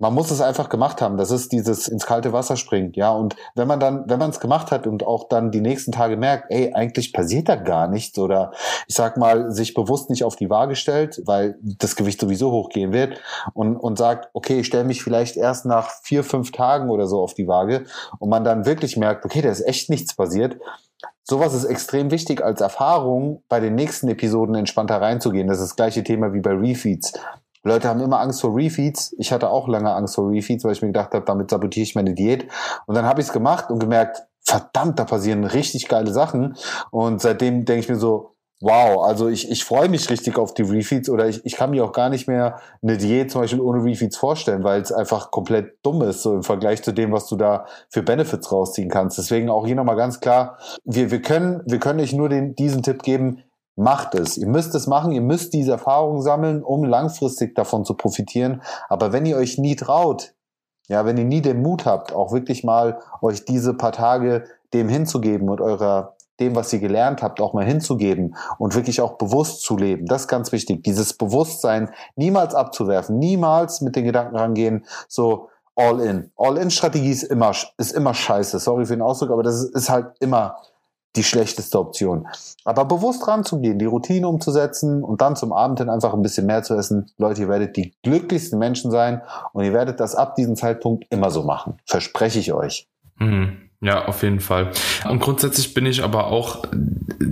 man 0.00 0.14
muss 0.14 0.30
es 0.30 0.40
einfach 0.40 0.70
gemacht 0.70 1.02
haben. 1.02 1.18
Das 1.18 1.30
ist 1.30 1.52
dieses 1.52 1.86
ins 1.86 2.06
kalte 2.06 2.32
Wasser 2.32 2.56
springen, 2.56 2.92
ja. 2.94 3.12
Und 3.12 3.36
wenn 3.54 3.68
man 3.68 3.78
dann, 3.78 4.04
wenn 4.08 4.18
man 4.18 4.30
es 4.30 4.40
gemacht 4.40 4.72
hat 4.72 4.86
und 4.86 5.06
auch 5.06 5.28
dann 5.28 5.50
die 5.50 5.60
nächsten 5.60 5.92
Tage 5.92 6.16
merkt, 6.16 6.46
ey, 6.48 6.72
eigentlich 6.72 7.12
passiert 7.12 7.48
da 7.50 7.56
gar 7.56 7.86
nichts 7.86 8.18
oder 8.18 8.52
ich 8.88 8.94
sag 8.94 9.18
mal, 9.18 9.52
sich 9.52 9.74
bewusst 9.74 10.08
nicht 10.08 10.24
auf 10.24 10.36
die 10.36 10.48
Waage 10.48 10.74
stellt, 10.74 11.20
weil 11.26 11.58
das 11.62 11.96
Gewicht 11.96 12.18
sowieso 12.18 12.50
hochgehen 12.50 12.92
wird 12.92 13.20
und, 13.52 13.76
und 13.76 13.98
sagt, 13.98 14.30
okay, 14.32 14.60
ich 14.60 14.66
stelle 14.66 14.84
mich 14.84 15.02
vielleicht 15.04 15.36
erst 15.36 15.66
nach 15.66 15.90
vier, 16.02 16.24
fünf 16.24 16.50
Tagen 16.50 16.88
oder 16.88 17.06
so 17.06 17.20
auf 17.20 17.34
die 17.34 17.46
Waage 17.46 17.84
und 18.18 18.30
man 18.30 18.42
dann 18.42 18.64
wirklich 18.64 18.96
merkt, 18.96 19.26
okay, 19.26 19.42
da 19.42 19.50
ist 19.50 19.66
echt 19.66 19.90
nichts 19.90 20.16
passiert. 20.16 20.56
Sowas 21.24 21.52
ist 21.52 21.64
extrem 21.64 22.10
wichtig 22.10 22.42
als 22.42 22.62
Erfahrung, 22.62 23.42
bei 23.48 23.60
den 23.60 23.74
nächsten 23.74 24.08
Episoden 24.08 24.54
entspannter 24.54 25.00
reinzugehen. 25.00 25.46
Das 25.46 25.58
ist 25.58 25.68
das 25.70 25.76
gleiche 25.76 26.02
Thema 26.02 26.32
wie 26.32 26.40
bei 26.40 26.52
Refeeds. 26.52 27.12
Leute 27.62 27.88
haben 27.88 28.00
immer 28.00 28.20
Angst 28.20 28.40
vor 28.40 28.56
Refeeds. 28.56 29.14
Ich 29.18 29.32
hatte 29.32 29.50
auch 29.50 29.68
lange 29.68 29.92
Angst 29.92 30.14
vor 30.14 30.30
Refeeds, 30.30 30.64
weil 30.64 30.72
ich 30.72 30.82
mir 30.82 30.88
gedacht 30.88 31.12
habe, 31.12 31.24
damit 31.24 31.50
sabotiere 31.50 31.84
ich 31.84 31.94
meine 31.94 32.14
Diät. 32.14 32.48
Und 32.86 32.94
dann 32.94 33.04
habe 33.04 33.20
ich 33.20 33.26
es 33.26 33.32
gemacht 33.32 33.70
und 33.70 33.78
gemerkt, 33.78 34.22
verdammt, 34.42 34.98
da 34.98 35.04
passieren 35.04 35.44
richtig 35.44 35.88
geile 35.88 36.12
Sachen. 36.12 36.56
Und 36.90 37.20
seitdem 37.20 37.64
denke 37.64 37.80
ich 37.80 37.88
mir 37.88 37.96
so, 37.96 38.34
wow, 38.60 39.04
also 39.04 39.28
ich, 39.28 39.50
ich 39.50 39.64
freue 39.64 39.88
mich 39.88 40.10
richtig 40.10 40.38
auf 40.38 40.52
die 40.52 40.62
Refeeds 40.62 41.08
oder 41.08 41.26
ich, 41.26 41.44
ich 41.46 41.56
kann 41.56 41.70
mir 41.70 41.84
auch 41.84 41.92
gar 41.92 42.10
nicht 42.10 42.28
mehr 42.28 42.60
eine 42.82 42.98
Diät 42.98 43.30
zum 43.30 43.40
Beispiel 43.40 43.60
ohne 43.60 43.82
Refeeds 43.82 44.16
vorstellen, 44.16 44.64
weil 44.64 44.82
es 44.82 44.92
einfach 44.92 45.30
komplett 45.30 45.78
dumm 45.82 46.02
ist, 46.02 46.22
so 46.22 46.34
im 46.34 46.42
Vergleich 46.42 46.82
zu 46.82 46.92
dem, 46.92 47.10
was 47.12 47.26
du 47.26 47.36
da 47.36 47.66
für 47.88 48.02
Benefits 48.02 48.52
rausziehen 48.52 48.90
kannst. 48.90 49.16
Deswegen 49.16 49.48
auch 49.48 49.66
hier 49.66 49.76
nochmal 49.76 49.96
ganz 49.96 50.20
klar, 50.20 50.58
wir, 50.84 51.10
wir 51.10 51.22
können, 51.22 51.62
wir 51.66 51.78
können 51.78 52.00
nicht 52.00 52.12
nur 52.12 52.28
den, 52.28 52.54
diesen 52.54 52.82
Tipp 52.82 53.02
geben, 53.02 53.42
Macht 53.80 54.14
es. 54.14 54.36
Ihr 54.36 54.46
müsst 54.46 54.74
es 54.74 54.86
machen, 54.86 55.10
ihr 55.10 55.22
müsst 55.22 55.54
diese 55.54 55.72
Erfahrung 55.72 56.20
sammeln, 56.20 56.62
um 56.62 56.84
langfristig 56.84 57.54
davon 57.54 57.86
zu 57.86 57.94
profitieren. 57.94 58.60
Aber 58.90 59.12
wenn 59.12 59.24
ihr 59.24 59.38
euch 59.38 59.56
nie 59.56 59.74
traut, 59.74 60.34
ja, 60.88 61.06
wenn 61.06 61.16
ihr 61.16 61.24
nie 61.24 61.40
den 61.40 61.62
Mut 61.62 61.86
habt, 61.86 62.12
auch 62.12 62.30
wirklich 62.30 62.62
mal 62.62 63.00
euch 63.22 63.46
diese 63.46 63.72
paar 63.72 63.92
Tage 63.92 64.44
dem 64.74 64.90
hinzugeben 64.90 65.48
und 65.48 65.62
eurer 65.62 66.14
dem, 66.40 66.54
was 66.56 66.70
ihr 66.74 66.78
gelernt 66.78 67.22
habt, 67.22 67.40
auch 67.40 67.54
mal 67.54 67.64
hinzugeben 67.64 68.36
und 68.58 68.74
wirklich 68.74 69.00
auch 69.00 69.12
bewusst 69.16 69.62
zu 69.62 69.78
leben. 69.78 70.04
Das 70.04 70.22
ist 70.22 70.28
ganz 70.28 70.52
wichtig. 70.52 70.84
Dieses 70.84 71.14
Bewusstsein 71.14 71.90
niemals 72.16 72.54
abzuwerfen, 72.54 73.18
niemals 73.18 73.80
mit 73.80 73.96
den 73.96 74.04
Gedanken 74.04 74.36
rangehen, 74.36 74.84
so 75.08 75.48
all 75.74 76.00
in. 76.00 76.30
All 76.36 76.58
in 76.58 76.70
Strategie 76.70 77.12
ist 77.12 77.22
immer, 77.22 77.52
ist 77.78 77.92
immer 77.92 78.12
scheiße. 78.12 78.58
Sorry 78.58 78.84
für 78.84 78.94
den 78.94 79.02
Ausdruck, 79.02 79.30
aber 79.30 79.42
das 79.42 79.62
ist 79.62 79.88
halt 79.88 80.16
immer 80.20 80.56
die 81.16 81.24
schlechteste 81.24 81.78
Option. 81.78 82.28
Aber 82.64 82.84
bewusst 82.84 83.26
ranzugehen, 83.26 83.78
die 83.78 83.86
Routine 83.86 84.28
umzusetzen 84.28 85.02
und 85.02 85.20
dann 85.20 85.36
zum 85.36 85.52
Abend 85.52 85.78
hin 85.78 85.88
einfach 85.88 86.14
ein 86.14 86.22
bisschen 86.22 86.46
mehr 86.46 86.62
zu 86.62 86.74
essen. 86.74 87.10
Leute, 87.18 87.42
ihr 87.42 87.48
werdet 87.48 87.76
die 87.76 87.94
glücklichsten 88.02 88.58
Menschen 88.58 88.90
sein 88.90 89.22
und 89.52 89.64
ihr 89.64 89.72
werdet 89.72 90.00
das 90.00 90.14
ab 90.14 90.36
diesem 90.36 90.56
Zeitpunkt 90.56 91.06
immer 91.10 91.30
so 91.30 91.42
machen. 91.42 91.78
Verspreche 91.84 92.38
ich 92.38 92.52
euch. 92.52 92.88
Mhm. 93.18 93.69
Ja, 93.82 94.04
auf 94.04 94.22
jeden 94.22 94.40
Fall. 94.40 94.72
Und 95.08 95.20
grundsätzlich 95.20 95.72
bin 95.72 95.86
ich 95.86 96.04
aber 96.04 96.26
auch 96.26 96.64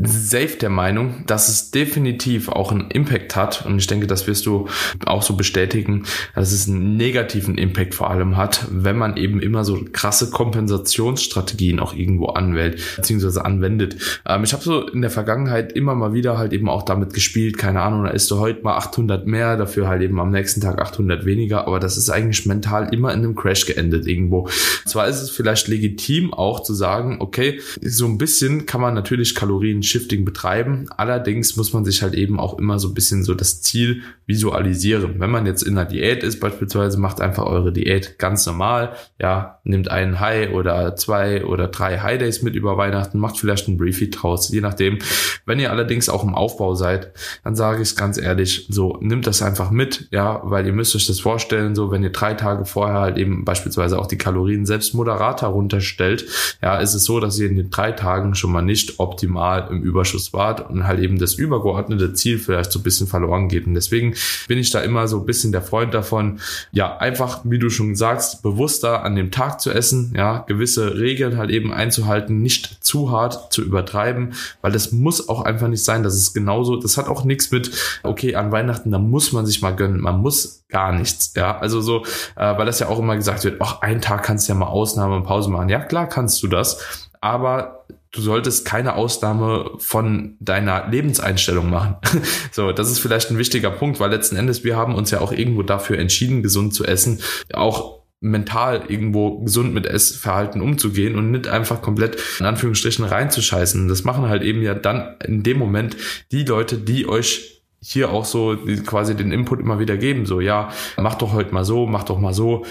safe 0.03 0.57
der 0.59 0.71
Meinung, 0.71 1.25
dass 1.27 1.49
es 1.49 1.71
definitiv 1.71 2.49
auch 2.49 2.73
einen 2.73 2.91
Impact 2.91 3.37
hat. 3.37 3.67
Und 3.67 3.79
ich 3.79 3.87
denke, 3.87 4.07
das 4.07 4.27
wirst 4.27 4.47
du 4.47 4.67
auch 5.05 5.23
so 5.23 5.37
bestätigen, 5.37 6.05
dass 6.35 6.53
es 6.53 6.69
einen 6.69 6.97
negativen 6.97 7.59
Impact 7.59 7.95
vor 7.95 8.11
allem 8.11 8.37
hat, 8.37 8.67
wenn 8.71 8.97
man 8.97 9.17
eben 9.17 9.41
immer 9.41 9.65
so 9.65 9.85
krasse 9.93 10.31
Kompensationsstrategien 10.31 11.81
auch 11.81 11.95
irgendwo 11.95 12.27
anwählt, 12.27 12.81
beziehungsweise 12.97 13.45
anwendet. 13.45 14.21
Ähm, 14.27 14.45
ich 14.45 14.53
habe 14.53 14.63
so 14.63 14.89
in 14.89 15.03
der 15.03 15.11
Vergangenheit 15.11 15.73
immer 15.73 15.95
mal 15.95 16.15
wieder 16.15 16.39
halt 16.39 16.53
eben 16.53 16.69
auch 16.69 16.83
damit 16.83 17.13
gespielt, 17.13 17.59
keine 17.59 17.83
Ahnung, 17.83 18.05
da 18.05 18.11
ist 18.11 18.31
du 18.31 18.39
heute 18.39 18.63
mal 18.63 18.77
800 18.77 19.27
mehr, 19.27 19.57
dafür 19.57 19.89
halt 19.89 20.03
eben 20.03 20.21
am 20.21 20.31
nächsten 20.31 20.61
Tag 20.61 20.81
800 20.81 21.25
weniger. 21.25 21.67
Aber 21.67 21.81
das 21.81 21.97
ist 21.97 22.09
eigentlich 22.09 22.47
mental 22.47 22.93
immer 22.93 23.13
in 23.13 23.21
einem 23.21 23.35
Crash 23.35 23.67
geendet 23.67 24.07
irgendwo. 24.07 24.49
Zwar 24.87 25.09
ist 25.09 25.21
es 25.21 25.31
vielleicht 25.31 25.69
legitim, 25.69 26.33
auch 26.39 26.63
zu 26.63 26.75
sagen, 26.75 27.17
okay, 27.21 27.61
so 27.83 28.07
ein 28.07 28.19
bisschen 28.19 28.67
kann 28.67 28.81
man 28.81 28.95
natürlich 28.95 29.35
Kalorien-Shifting 29.35 30.25
betreiben. 30.25 30.87
Allerdings 30.97 31.57
muss 31.57 31.73
man 31.73 31.85
sich 31.85 32.03
halt 32.03 32.15
eben 32.15 32.39
auch 32.39 32.59
immer 32.59 32.79
so 32.79 32.89
ein 32.89 32.95
bisschen 32.95 33.25
so 33.25 33.35
das 33.35 33.63
Ziel 33.63 34.03
visualisieren. 34.27 35.17
Wenn 35.19 35.31
man 35.31 35.47
jetzt 35.47 35.63
in 35.63 35.77
einer 35.77 35.89
Diät 35.89 36.23
ist, 36.23 36.39
beispielsweise, 36.39 36.99
macht 36.99 37.21
einfach 37.21 37.45
eure 37.45 37.73
Diät 37.73 38.19
ganz 38.19 38.47
normal. 38.47 38.93
Ja, 39.19 39.59
nimmt 39.65 39.91
einen 39.91 40.21
High 40.21 40.53
oder 40.53 40.97
zwei 40.97 41.45
oder 41.45 41.69
drei 41.69 41.99
High 41.99 42.19
Days 42.19 42.43
mit 42.43 42.55
über 42.55 42.77
Weihnachten, 42.77 43.19
macht 43.19 43.39
vielleicht 43.39 43.69
einen 43.69 43.79
Briefeed 43.79 44.23
draus, 44.23 44.51
je 44.51 44.61
nachdem. 44.61 44.99
Wenn 45.47 45.59
ihr 45.59 45.71
allerdings 45.71 46.09
auch 46.09 46.25
im 46.25 46.35
Aufbau 46.35 46.75
seid, 46.75 47.13
dann 47.43 47.57
sage 47.57 47.83
ich 47.83 47.89
es 47.89 47.97
ganz 47.97 48.19
ehrlich, 48.19 48.67
so 48.69 48.99
nimmt 49.01 49.27
das 49.27 49.43
einfach 49.43 49.71
mit, 49.71 50.09
ja, 50.11 50.41
weil 50.45 50.67
ihr 50.67 50.73
müsst 50.73 50.95
euch 50.95 51.07
das 51.07 51.21
vorstellen, 51.21 51.75
so 51.75 51.91
wenn 51.91 52.03
ihr 52.03 52.13
drei 52.13 52.35
Tage 52.35 52.65
vorher 52.65 53.01
halt 53.01 53.17
eben 53.17 53.45
beispielsweise 53.45 53.99
auch 53.99 54.07
die 54.07 54.19
Kalorien 54.19 54.67
selbst 54.67 54.95
moderater 54.95 55.49
runterstellt, 55.49 56.27
ja, 56.63 56.79
ist 56.79 56.95
es 56.95 57.05
so, 57.05 57.21
dass 57.21 57.39
ihr 57.39 57.49
in 57.49 57.57
den 57.57 57.71
drei 57.71 57.93
Tagen 57.93 58.35
schon 58.35 58.53
mal 58.53 58.63
nicht 58.63 58.99
optimal 58.99 59.69
im 59.71 59.83
Überschuss 59.83 60.33
wart 60.33 60.69
und 60.71 60.87
halt 60.87 61.01
eben 61.01 61.19
das 61.19 61.35
übergeordnete 61.35 62.13
Ziel 62.13 62.39
vielleicht 62.39 62.73
so 62.73 62.81
ein 62.81 62.83
bisschen 62.83 63.07
verloren 63.07 63.49
geht. 63.49 63.67
Und 63.67 63.75
deswegen 63.75 64.15
bin 64.47 64.59
ich 64.59 64.71
da 64.71 64.81
immer 64.81 65.09
so 65.09 65.19
ein 65.19 65.27
bisschen 65.27 65.53
der 65.53 65.63
Freund 65.63 65.95
davon, 65.95 66.41
ja, 66.73 66.97
einfach, 66.99 67.41
wie 67.45 67.59
du 67.59 67.71
schon 67.71 67.95
sagst, 67.95 68.43
bewusster 68.43 69.05
an 69.05 69.17
dem 69.17 69.31
Tag 69.31 69.61
zu 69.61 69.71
essen, 69.71 70.13
ja, 70.17 70.45
gewisse 70.47 70.99
Regeln 70.99 71.37
halt 71.37 71.51
eben 71.51 71.73
einzuhalten, 71.73 72.43
nicht 72.43 72.85
zu 72.85 73.11
hart 73.11 73.53
zu 73.53 73.63
übertreiben, 73.63 74.35
weil 74.63 74.73
das 74.73 74.93
muss 74.93 75.29
auch 75.29 75.43
einfach 75.43 75.69
nicht 75.69 75.85
sein. 75.85 76.03
Das 76.03 76.17
ist 76.17 76.35
genauso, 76.35 76.77
das 76.77 76.97
hat 76.97 77.09
auch 77.09 77.25
nichts 77.25 77.51
mit, 77.51 77.71
okay, 78.03 78.35
an 78.35 78.53
Weihnachten, 78.53 78.91
da 78.91 78.99
muss 78.99 79.33
man 79.33 79.47
sich 79.47 79.63
mal 79.63 79.75
gönnen. 79.75 80.01
Man 80.01 80.19
muss 80.19 80.65
gar 80.69 80.93
nichts, 80.93 81.33
ja. 81.35 81.59
Also 81.59 81.81
so, 81.81 82.05
äh, 82.37 82.57
weil 82.59 82.67
das 82.67 82.79
ja 82.79 82.89
auch 82.89 82.99
immer 82.99 83.17
gesagt 83.17 83.45
wird, 83.45 83.61
ach, 83.61 83.81
einen 83.81 84.01
Tag 84.01 84.23
kannst 84.23 84.49
du 84.49 84.53
ja 84.53 84.59
mal 84.59 84.67
Ausnahme 84.67 85.17
und 85.17 85.25
Pause 85.25 85.51
machen. 85.51 85.69
Ja, 85.69 85.81
klar 85.81 86.09
kannst 86.09 86.43
du 86.43 86.49
das, 86.49 87.05
aber 87.21 87.87
du 88.13 88.21
solltest 88.21 88.65
keine 88.65 88.95
Ausnahme 88.95 89.73
von 89.79 90.37
deiner 90.41 90.89
Lebenseinstellung 90.89 91.71
machen. 91.71 91.97
so, 92.53 92.73
das 92.73 92.91
ist 92.91 92.99
vielleicht 92.99 93.31
ein 93.31 93.39
wichtiger 93.39 93.71
Punkt, 93.71 94.01
weil 94.01 94.11
letzten 94.11 94.37
Endes 94.37 94.65
wir 94.65 94.77
haben 94.77 94.95
uns 94.95 95.11
ja 95.11 95.21
auch 95.21 95.33
irgendwo 95.33 95.63
dafür 95.63 95.99
entschieden, 95.99 96.43
gesund 96.43 96.75
zu 96.75 96.85
essen, 96.85 97.21
auch 97.53 97.99
mental 98.21 98.83
irgendwo 98.89 99.41
gesund 99.41 99.73
mit 99.73 99.87
Essverhalten 99.87 100.61
umzugehen 100.61 101.17
und 101.17 101.31
nicht 101.31 101.47
einfach 101.47 101.83
komplett 101.83 102.19
in 102.41 102.47
Anführungsstrichen 102.47 103.05
reinzuscheißen. 103.05 103.87
Das 103.89 104.05
machen 104.05 104.29
halt 104.29 104.43
eben 104.43 104.63
ja 104.63 104.75
dann 104.75 105.17
in 105.25 105.45
dem 105.45 105.59
Moment 105.59 105.97
die 106.33 106.43
Leute, 106.43 106.79
die 106.79 107.09
euch 107.09 107.58
hier 107.81 108.11
auch 108.11 108.25
so 108.25 108.57
quasi 108.87 109.15
den 109.15 109.31
Input 109.31 109.61
immer 109.61 109.79
wieder 109.79 109.97
geben, 109.97 110.27
so, 110.27 110.41
ja, 110.41 110.71
mach 110.97 111.15
doch 111.15 111.33
heute 111.33 111.55
mal 111.55 111.65
so, 111.65 111.87
mach 111.87 112.05
doch 112.05 112.19
mal 112.19 112.35
so. 112.35 112.65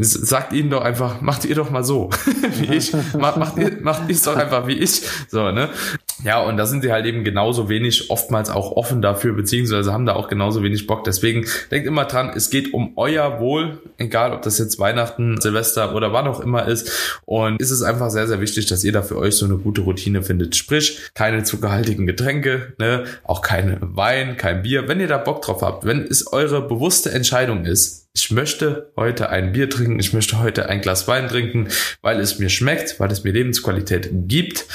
Sagt 0.00 0.52
ihnen 0.52 0.70
doch 0.70 0.82
einfach, 0.82 1.20
macht 1.20 1.44
ihr 1.44 1.54
doch 1.54 1.70
mal 1.70 1.84
so, 1.84 2.10
wie 2.58 2.74
ich, 2.74 2.92
macht, 3.18 3.36
macht 3.36 3.58
ihr, 3.58 3.78
macht 3.82 4.08
ihr 4.08 4.16
doch 4.16 4.36
einfach 4.36 4.66
wie 4.66 4.78
ich, 4.78 5.02
so, 5.28 5.50
ne? 5.50 5.68
Ja, 6.24 6.42
und 6.42 6.56
da 6.56 6.64
sind 6.64 6.82
sie 6.82 6.92
halt 6.92 7.04
eben 7.04 7.24
genauso 7.24 7.68
wenig 7.68 8.10
oftmals 8.10 8.48
auch 8.48 8.72
offen 8.72 9.02
dafür, 9.02 9.34
beziehungsweise 9.34 9.92
haben 9.92 10.06
da 10.06 10.14
auch 10.14 10.28
genauso 10.28 10.62
wenig 10.62 10.86
Bock. 10.86 11.04
Deswegen 11.04 11.44
denkt 11.70 11.86
immer 11.86 12.06
dran, 12.06 12.32
es 12.34 12.48
geht 12.48 12.72
um 12.72 12.92
euer 12.96 13.38
Wohl, 13.38 13.78
egal 13.98 14.32
ob 14.32 14.40
das 14.40 14.58
jetzt 14.58 14.78
Weihnachten, 14.78 15.38
Silvester 15.40 15.94
oder 15.94 16.14
wann 16.14 16.26
auch 16.26 16.40
immer 16.40 16.66
ist. 16.66 17.20
Und 17.26 17.60
ist 17.60 17.70
es 17.70 17.82
einfach 17.82 18.08
sehr, 18.10 18.26
sehr 18.26 18.40
wichtig, 18.40 18.66
dass 18.66 18.82
ihr 18.82 18.92
da 18.92 19.02
für 19.02 19.18
euch 19.18 19.36
so 19.36 19.44
eine 19.44 19.58
gute 19.58 19.82
Routine 19.82 20.22
findet. 20.22 20.56
Sprich, 20.56 21.00
keine 21.12 21.44
zuckerhaltigen 21.44 22.06
Getränke, 22.06 22.72
ne, 22.78 23.04
auch 23.24 23.42
keine 23.42 23.78
Wein, 23.82 24.38
kein 24.46 24.62
Bier. 24.62 24.86
Wenn 24.86 25.00
ihr 25.00 25.08
da 25.08 25.18
Bock 25.18 25.42
drauf 25.42 25.60
habt, 25.60 25.84
wenn 25.86 26.04
es 26.04 26.32
eure 26.32 26.62
bewusste 26.62 27.10
Entscheidung 27.10 27.64
ist, 27.64 28.08
ich 28.14 28.30
möchte 28.30 28.92
heute 28.96 29.28
ein 29.28 29.50
Bier 29.50 29.68
trinken, 29.68 29.98
ich 29.98 30.12
möchte 30.12 30.38
heute 30.38 30.68
ein 30.68 30.80
Glas 30.80 31.08
Wein 31.08 31.26
trinken, 31.26 31.66
weil 32.00 32.20
es 32.20 32.38
mir 32.38 32.48
schmeckt, 32.48 33.00
weil 33.00 33.10
es 33.10 33.24
mir 33.24 33.32
Lebensqualität 33.32 34.08
gibt, 34.28 34.66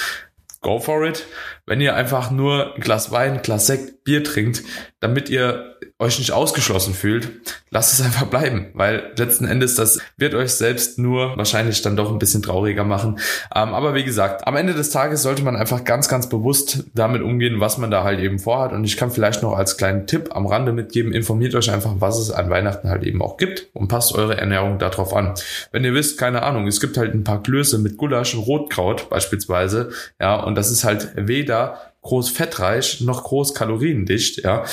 go 0.60 0.82
for 0.82 1.06
it. 1.06 1.26
Wenn 1.66 1.80
ihr 1.80 1.96
einfach 1.96 2.32
nur 2.32 2.76
ein 2.76 2.82
Glas 2.82 3.12
Wein, 3.12 3.36
ein 3.36 3.42
Glas 3.44 3.68
Sekt, 3.68 4.04
Bier 4.04 4.26
trinkt, 4.26 4.62
damit 5.00 5.30
ihr 5.30 5.71
euch 6.02 6.20
nicht 6.20 6.32
ausgeschlossen 6.32 6.94
fühlt, 6.94 7.30
lasst 7.70 7.94
es 7.94 8.06
einfach 8.06 8.26
bleiben, 8.26 8.68
weil 8.74 9.12
letzten 9.16 9.46
Endes 9.46 9.76
das 9.76 10.00
wird 10.18 10.34
euch 10.34 10.52
selbst 10.52 10.98
nur 10.98 11.38
wahrscheinlich 11.38 11.82
dann 11.82 11.96
doch 11.96 12.12
ein 12.12 12.20
bisschen 12.20 12.42
trauriger 12.42 12.84
machen. 12.84 13.20
Ähm, 13.56 13.74
aber 13.74 13.94
wie 13.94 14.04
gesagt, 14.04 14.48
am 14.48 14.56
Ende 14.56 14.74
des 14.74 14.90
Tages 14.90 15.22
sollte 15.22 15.44
man 15.44 15.56
einfach 15.56 15.84
ganz, 15.84 16.10
ganz 16.10 16.28
bewusst 16.28 16.86
damit 16.96 17.22
umgehen, 17.22 17.60
was 17.60 17.78
man 17.78 17.92
da 17.92 18.04
halt 18.04 18.20
eben 18.20 18.40
vorhat. 18.40 18.74
Und 18.74 18.84
ich 18.84 18.98
kann 18.98 19.12
vielleicht 19.12 19.44
noch 19.44 19.54
als 19.54 19.78
kleinen 19.78 20.08
Tipp 20.08 20.30
am 20.36 20.48
Rande 20.48 20.74
mitgeben, 20.74 21.14
informiert 21.14 21.54
euch 21.56 21.72
einfach, 21.72 21.94
was 22.00 22.18
es 22.18 22.32
an 22.32 22.50
Weihnachten 22.50 22.90
halt 22.90 23.04
eben 23.04 23.22
auch 23.22 23.38
gibt 23.38 23.68
und 23.74 23.88
passt 23.88 24.16
eure 24.16 24.38
Ernährung 24.38 24.80
darauf 24.80 25.14
an. 25.14 25.36
Wenn 25.72 25.84
ihr 25.84 25.94
wisst, 25.94 26.18
keine 26.18 26.42
Ahnung, 26.44 26.68
es 26.68 26.82
gibt 26.82 26.98
halt 26.98 27.14
ein 27.14 27.24
paar 27.24 27.44
Klöße 27.44 27.78
mit 27.78 27.98
Gulasch 27.98 28.34
und 28.34 28.42
Rotkraut 28.42 29.10
beispielsweise, 29.10 29.92
ja, 30.20 30.36
und 30.44 30.56
das 30.56 30.72
ist 30.72 30.84
halt 30.84 31.12
weder 31.16 31.78
groß 32.02 32.30
fettreich 32.30 33.02
noch 33.02 33.24
groß 33.24 33.54
kaloriendicht, 33.54 34.44
ja, 34.44 34.64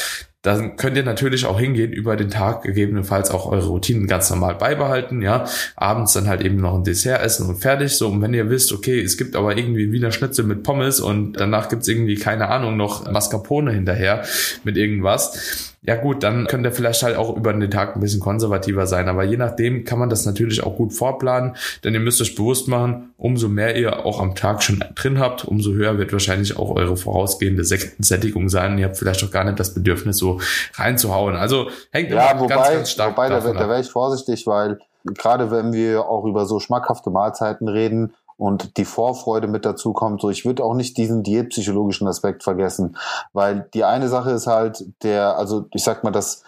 dann 0.49 0.77
könnt 0.77 0.97
ihr 0.97 1.03
natürlich 1.05 1.45
auch 1.45 1.61
hingehen, 1.61 1.93
über 1.93 2.17
den 2.17 2.31
Tag 2.31 2.63
gegebenenfalls 2.63 3.31
auch 3.31 3.47
eure 3.47 3.67
Routinen 3.69 4.07
ganz 4.07 4.31
normal 4.31 4.55
beibehalten, 4.55 5.21
ja. 5.21 5.45
Abends 5.77 6.15
dann 6.15 6.27
halt 6.27 6.41
eben 6.43 6.57
noch 6.57 6.75
ein 6.75 6.85
Dessert 6.85 7.23
essen 7.23 7.47
und 7.49 7.57
fertig. 7.57 7.93
So, 7.93 8.09
und 8.09 8.23
wenn 8.23 8.33
ihr 8.33 8.49
wisst, 8.49 8.73
okay, 8.73 8.99
es 8.99 9.19
gibt 9.19 9.37
aber 9.37 9.57
irgendwie 9.59 9.93
Wiener 9.93 10.11
Schnitzel 10.11 10.47
mit 10.47 10.63
Pommes 10.63 11.01
und 11.01 11.35
danach 11.35 11.69
gibt's 11.69 11.87
irgendwie, 11.87 12.15
keine 12.15 12.49
Ahnung, 12.49 12.79
noch 12.79 13.11
Mascarpone 13.11 13.73
hinterher 13.73 14.25
mit 14.65 14.79
irgendwas, 14.79 15.77
ja 15.89 15.97
gut, 15.97 16.23
dann 16.23 16.47
könnt 16.47 16.67
ihr 16.67 16.73
vielleicht 16.73 17.03
halt 17.03 17.17
auch 17.17 17.35
über 17.35 17.51
den 17.51 17.71
Tag 17.71 17.97
ein 17.97 18.01
bisschen 18.01 18.21
konservativer 18.21 18.87
sein. 18.87 19.09
Aber 19.09 19.25
je 19.25 19.39
nachdem 19.39 19.85
kann 19.85 19.99
man 19.99 20.11
das 20.11 20.27
natürlich 20.27 20.63
auch 20.63 20.77
gut 20.77 20.93
vorplanen, 20.93 21.57
denn 21.83 21.95
ihr 21.95 22.01
müsst 22.01 22.21
euch 22.21 22.35
bewusst 22.35 22.69
machen, 22.69 23.15
umso 23.17 23.49
mehr 23.49 23.75
ihr 23.75 24.05
auch 24.05 24.21
am 24.21 24.35
Tag 24.35 24.63
schon 24.63 24.85
drin 24.95 25.19
habt, 25.19 25.47
umso 25.47 25.73
höher 25.73 25.97
wird 25.97 26.13
wahrscheinlich 26.13 26.59
auch 26.59 26.77
eure 26.77 26.99
vorausgehende 26.99 27.65
Sättigung 27.65 28.51
sein. 28.51 28.77
Ihr 28.77 28.85
habt 28.85 28.99
vielleicht 28.99 29.25
auch 29.25 29.31
gar 29.31 29.45
nicht 29.45 29.59
das 29.59 29.73
Bedürfnis, 29.73 30.19
so 30.19 30.43
reinzuhauen. 30.75 31.37
Also 31.37 31.71
hängt 31.91 32.11
ja, 32.11 32.33
immer 32.33 32.41
wobei, 32.43 32.55
ganz, 32.55 32.69
ganz 32.69 32.91
stark 32.91 33.13
wobei, 33.13 33.31
davon 33.31 33.55
da, 33.55 33.61
da 33.61 33.69
wäre 33.71 33.81
ich 33.81 33.89
vorsichtig, 33.89 34.47
weil 34.47 34.79
gerade 35.05 35.51
wenn 35.51 35.73
wir 35.73 36.05
auch 36.05 36.27
über 36.27 36.45
so 36.45 36.61
schmackhafte 36.61 37.09
Mahlzeiten 37.09 37.67
reden 37.67 38.13
und 38.39 38.77
die 38.79 38.87
Vorfreude 38.87 39.49
mit 39.49 39.67
dazu 39.67 39.93
kommt. 39.93 40.23
So, 40.23 40.31
ich 40.31 40.47
würde 40.47 40.65
auch 40.65 40.75
nicht 40.75 40.97
diesen 40.97 41.23
diätpsychologischen 41.23 42.09
Aspekt 42.09 42.45
vergessen, 42.45 42.97
weil 43.33 43.69
die 43.75 43.85
eine 43.85 44.09
Sache 44.09 44.31
ist 44.31 44.47
halt 44.47 44.87
der, 45.03 45.37
also 45.37 45.67
ich 45.75 45.83
sag 45.83 46.05
mal, 46.05 46.13
das, 46.13 46.45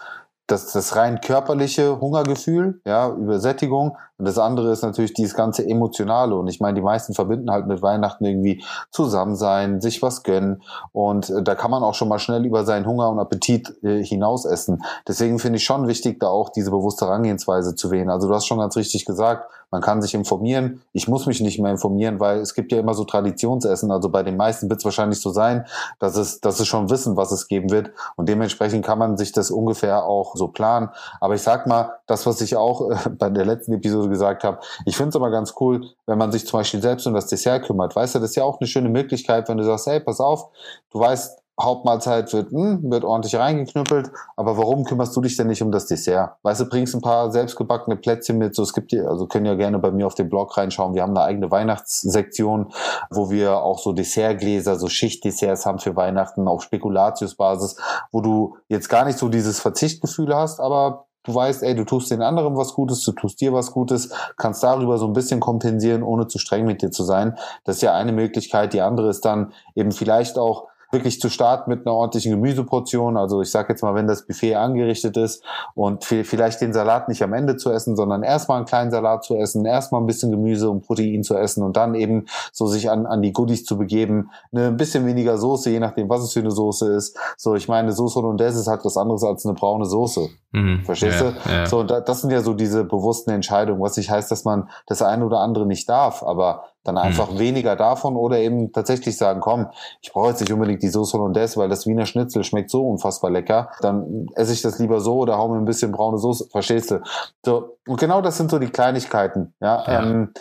das, 0.47 0.71
das 0.71 0.95
rein 0.95 1.21
körperliche 1.21 1.99
Hungergefühl, 1.99 2.81
ja, 2.85 3.09
Übersättigung. 3.09 3.97
Und 4.17 4.25
das 4.27 4.37
andere 4.37 4.71
ist 4.71 4.83
natürlich 4.83 5.13
dieses 5.13 5.33
ganze 5.33 5.67
Emotionale. 5.67 6.35
Und 6.35 6.47
ich 6.47 6.59
meine, 6.59 6.75
die 6.75 6.81
meisten 6.81 7.13
verbinden 7.13 7.49
halt 7.49 7.67
mit 7.67 7.81
Weihnachten 7.81 8.25
irgendwie 8.25 8.63
zusammen 8.91 9.35
sein, 9.35 9.81
sich 9.81 10.01
was 10.01 10.23
gönnen. 10.23 10.61
Und 10.91 11.29
äh, 11.29 11.41
da 11.41 11.55
kann 11.55 11.71
man 11.71 11.83
auch 11.83 11.95
schon 11.95 12.07
mal 12.07 12.19
schnell 12.19 12.45
über 12.45 12.65
seinen 12.65 12.85
Hunger 12.85 13.09
und 13.09 13.19
Appetit 13.19 13.73
äh, 13.83 14.03
hinaus 14.03 14.45
essen. 14.45 14.83
Deswegen 15.07 15.39
finde 15.39 15.57
ich 15.57 15.63
schon 15.63 15.87
wichtig, 15.87 16.19
da 16.19 16.27
auch 16.27 16.49
diese 16.49 16.71
bewusste 16.71 17.05
Herangehensweise 17.05 17.75
zu 17.75 17.89
wählen. 17.89 18.09
Also 18.09 18.27
du 18.27 18.35
hast 18.35 18.45
schon 18.45 18.59
ganz 18.59 18.75
richtig 18.75 19.05
gesagt, 19.05 19.49
man 19.71 19.81
kann 19.81 20.01
sich 20.01 20.13
informieren. 20.13 20.81
Ich 20.91 21.07
muss 21.07 21.25
mich 21.25 21.39
nicht 21.39 21.59
mehr 21.59 21.71
informieren, 21.71 22.19
weil 22.19 22.39
es 22.39 22.53
gibt 22.53 22.71
ja 22.73 22.79
immer 22.79 22.93
so 22.93 23.05
Traditionsessen. 23.05 23.89
Also 23.89 24.09
bei 24.09 24.21
den 24.21 24.35
meisten 24.37 24.69
wird 24.69 24.79
es 24.79 24.85
wahrscheinlich 24.85 25.21
so 25.21 25.31
sein, 25.31 25.65
dass 25.99 26.17
es, 26.17 26.41
dass 26.41 26.59
es 26.59 26.67
schon 26.67 26.89
wissen, 26.89 27.15
was 27.15 27.31
es 27.31 27.47
geben 27.47 27.71
wird. 27.71 27.91
Und 28.17 28.27
dementsprechend 28.27 28.85
kann 28.85 28.99
man 28.99 29.17
sich 29.17 29.31
das 29.31 29.49
ungefähr 29.49 30.03
auch 30.03 30.35
so 30.35 30.49
planen. 30.49 30.89
Aber 31.21 31.35
ich 31.35 31.41
sag 31.41 31.67
mal, 31.67 31.93
das, 32.05 32.25
was 32.25 32.41
ich 32.41 32.57
auch 32.57 32.91
äh, 32.91 33.09
bei 33.09 33.29
der 33.29 33.45
letzten 33.45 33.73
Episode 33.73 34.09
gesagt 34.09 34.43
habe, 34.43 34.59
ich 34.85 34.97
finde 34.97 35.09
es 35.09 35.15
aber 35.15 35.31
ganz 35.31 35.53
cool, 35.59 35.85
wenn 36.05 36.17
man 36.17 36.31
sich 36.31 36.45
zum 36.45 36.59
Beispiel 36.59 36.81
selbst 36.81 37.07
um 37.07 37.13
das 37.13 37.27
Dessert 37.27 37.65
kümmert. 37.65 37.95
Weißt 37.95 38.15
du, 38.15 38.19
das 38.19 38.31
ist 38.31 38.35
ja 38.35 38.43
auch 38.43 38.59
eine 38.59 38.67
schöne 38.67 38.89
Möglichkeit, 38.89 39.47
wenn 39.47 39.57
du 39.57 39.63
sagst, 39.63 39.87
hey, 39.87 40.01
pass 40.01 40.19
auf, 40.19 40.49
du 40.91 40.99
weißt, 40.99 41.40
Hauptmahlzeit 41.59 42.31
wird, 42.33 42.51
mh, 42.51 42.59
hm, 42.59 42.91
wird 42.91 43.03
ordentlich 43.03 43.35
reingeknüppelt, 43.35 44.11
aber 44.35 44.57
warum 44.57 44.83
kümmerst 44.83 45.15
du 45.15 45.21
dich 45.21 45.37
denn 45.37 45.47
nicht 45.47 45.61
um 45.61 45.71
das 45.71 45.87
Dessert? 45.87 46.31
Weißt 46.43 46.61
du, 46.61 46.65
bringst 46.65 46.95
ein 46.95 47.01
paar 47.01 47.31
selbstgebackene 47.31 47.97
Plätzchen 47.97 48.37
mit, 48.37 48.55
so 48.55 48.63
es 48.63 48.73
gibt 48.73 48.91
die, 48.91 48.99
also 48.99 49.27
können 49.27 49.45
ja 49.45 49.55
gerne 49.55 49.79
bei 49.79 49.91
mir 49.91 50.07
auf 50.07 50.15
den 50.15 50.29
Blog 50.29 50.55
reinschauen, 50.57 50.93
wir 50.93 51.03
haben 51.03 51.15
eine 51.15 51.25
eigene 51.25 51.51
Weihnachtssektion, 51.51 52.71
wo 53.09 53.29
wir 53.29 53.57
auch 53.57 53.79
so 53.79 53.93
Dessertgläser, 53.93 54.77
so 54.77 54.87
Schichtdesserts 54.87 55.65
haben 55.65 55.79
für 55.79 55.95
Weihnachten 55.95 56.47
auf 56.47 56.63
Spekulatiusbasis, 56.63 57.75
wo 58.11 58.21
du 58.21 58.57
jetzt 58.67 58.89
gar 58.89 59.05
nicht 59.05 59.19
so 59.19 59.29
dieses 59.29 59.59
Verzichtgefühl 59.59 60.35
hast, 60.35 60.59
aber 60.59 61.05
du 61.23 61.35
weißt, 61.35 61.63
ey, 61.63 61.75
du 61.75 61.85
tust 61.85 62.11
den 62.11 62.21
anderen 62.21 62.57
was 62.57 62.73
Gutes, 62.73 63.03
du 63.03 63.11
tust 63.11 63.41
dir 63.41 63.53
was 63.53 63.71
Gutes, 63.71 64.09
kannst 64.37 64.63
darüber 64.63 64.97
so 64.97 65.05
ein 65.05 65.13
bisschen 65.13 65.39
kompensieren, 65.39 66.03
ohne 66.03 66.27
zu 66.27 66.39
streng 66.39 66.65
mit 66.65 66.81
dir 66.81 66.91
zu 66.91 67.03
sein. 67.03 67.37
Das 67.63 67.77
ist 67.77 67.81
ja 67.81 67.93
eine 67.93 68.11
Möglichkeit. 68.11 68.73
Die 68.73 68.81
andere 68.81 69.09
ist 69.09 69.25
dann 69.25 69.53
eben 69.75 69.91
vielleicht 69.91 70.37
auch 70.37 70.67
wirklich 70.91 71.19
zu 71.19 71.29
starten 71.29 71.69
mit 71.69 71.85
einer 71.85 71.95
ordentlichen 71.95 72.31
Gemüseportion. 72.31 73.17
Also 73.17 73.41
ich 73.41 73.51
sage 73.51 73.73
jetzt 73.73 73.81
mal, 73.81 73.95
wenn 73.95 74.07
das 74.07 74.25
Buffet 74.25 74.55
angerichtet 74.55 75.17
ist 75.17 75.43
und 75.75 76.03
vielleicht 76.03 76.61
den 76.61 76.73
Salat 76.73 77.09
nicht 77.09 77.23
am 77.23 77.33
Ende 77.33 77.57
zu 77.57 77.71
essen, 77.71 77.95
sondern 77.95 78.23
erstmal 78.23 78.57
einen 78.57 78.65
kleinen 78.65 78.91
Salat 78.91 79.23
zu 79.23 79.35
essen, 79.35 79.65
erstmal 79.65 80.01
ein 80.01 80.07
bisschen 80.07 80.31
Gemüse 80.31 80.69
und 80.69 80.85
Protein 80.85 81.23
zu 81.23 81.35
essen 81.35 81.63
und 81.63 81.77
dann 81.77 81.95
eben 81.95 82.25
so 82.51 82.67
sich 82.67 82.89
an, 82.89 83.05
an 83.05 83.21
die 83.21 83.33
Goodies 83.33 83.65
zu 83.65 83.77
begeben. 83.77 84.29
Eine, 84.51 84.67
ein 84.67 84.77
bisschen 84.77 85.05
weniger 85.05 85.37
Soße, 85.37 85.69
je 85.69 85.79
nachdem, 85.79 86.09
was 86.09 86.23
es 86.23 86.33
für 86.33 86.39
eine 86.39 86.51
Soße 86.51 86.91
ist. 86.93 87.17
So, 87.37 87.55
ich 87.55 87.67
meine, 87.67 87.91
Soße 87.91 88.21
Hollandaise 88.21 88.59
ist 88.59 88.67
halt 88.67 88.83
was 88.83 88.97
anderes 88.97 89.23
als 89.23 89.45
eine 89.45 89.55
braune 89.55 89.85
Soße. 89.85 90.29
Mhm, 90.51 90.83
Verstehst 90.83 91.21
ja, 91.21 91.31
du? 91.31 91.49
Ja. 91.49 91.65
So, 91.65 91.83
da, 91.83 92.01
das 92.01 92.21
sind 92.21 92.31
ja 92.31 92.41
so 92.41 92.53
diese 92.53 92.83
bewussten 92.83 93.31
Entscheidungen, 93.31 93.81
was 93.81 93.97
nicht 93.97 94.09
heißt, 94.09 94.29
dass 94.31 94.43
man 94.43 94.69
das 94.85 95.01
eine 95.01 95.25
oder 95.25 95.39
andere 95.39 95.65
nicht 95.65 95.87
darf, 95.87 96.23
aber 96.23 96.63
dann 96.83 96.95
mhm. 96.95 97.01
einfach 97.01 97.31
mhm. 97.31 97.39
weniger 97.39 97.75
davon 97.75 98.15
oder 98.15 98.39
eben 98.39 98.71
tatsächlich 98.71 99.17
sagen, 99.17 99.39
komm, 99.39 99.67
ich 100.01 100.11
brauche 100.11 100.29
jetzt 100.29 100.41
nicht 100.41 100.51
unbedingt 100.51 100.81
die 100.81 100.89
Soße 100.89 101.17
Hollandaise, 101.17 101.57
weil 101.57 101.69
das 101.69 101.85
Wiener 101.85 102.05
Schnitzel 102.05 102.43
schmeckt 102.43 102.69
so 102.69 102.87
unfassbar 102.87 103.31
lecker. 103.31 103.69
Dann 103.81 104.27
esse 104.35 104.53
ich 104.53 104.61
das 104.61 104.79
lieber 104.79 104.99
so 104.99 105.17
oder 105.17 105.37
hau 105.37 105.49
mir 105.49 105.57
ein 105.57 105.65
bisschen 105.65 105.91
braune 105.91 106.17
Soße, 106.17 106.47
verstehst 106.51 106.91
du? 106.91 107.01
So, 107.45 107.77
und 107.87 107.99
genau 107.99 108.21
das 108.21 108.37
sind 108.37 108.49
so 108.49 108.59
die 108.59 108.69
Kleinigkeiten. 108.69 109.53
Ja, 109.59 109.83
ja. 109.85 110.01
Ähm, 110.01 110.33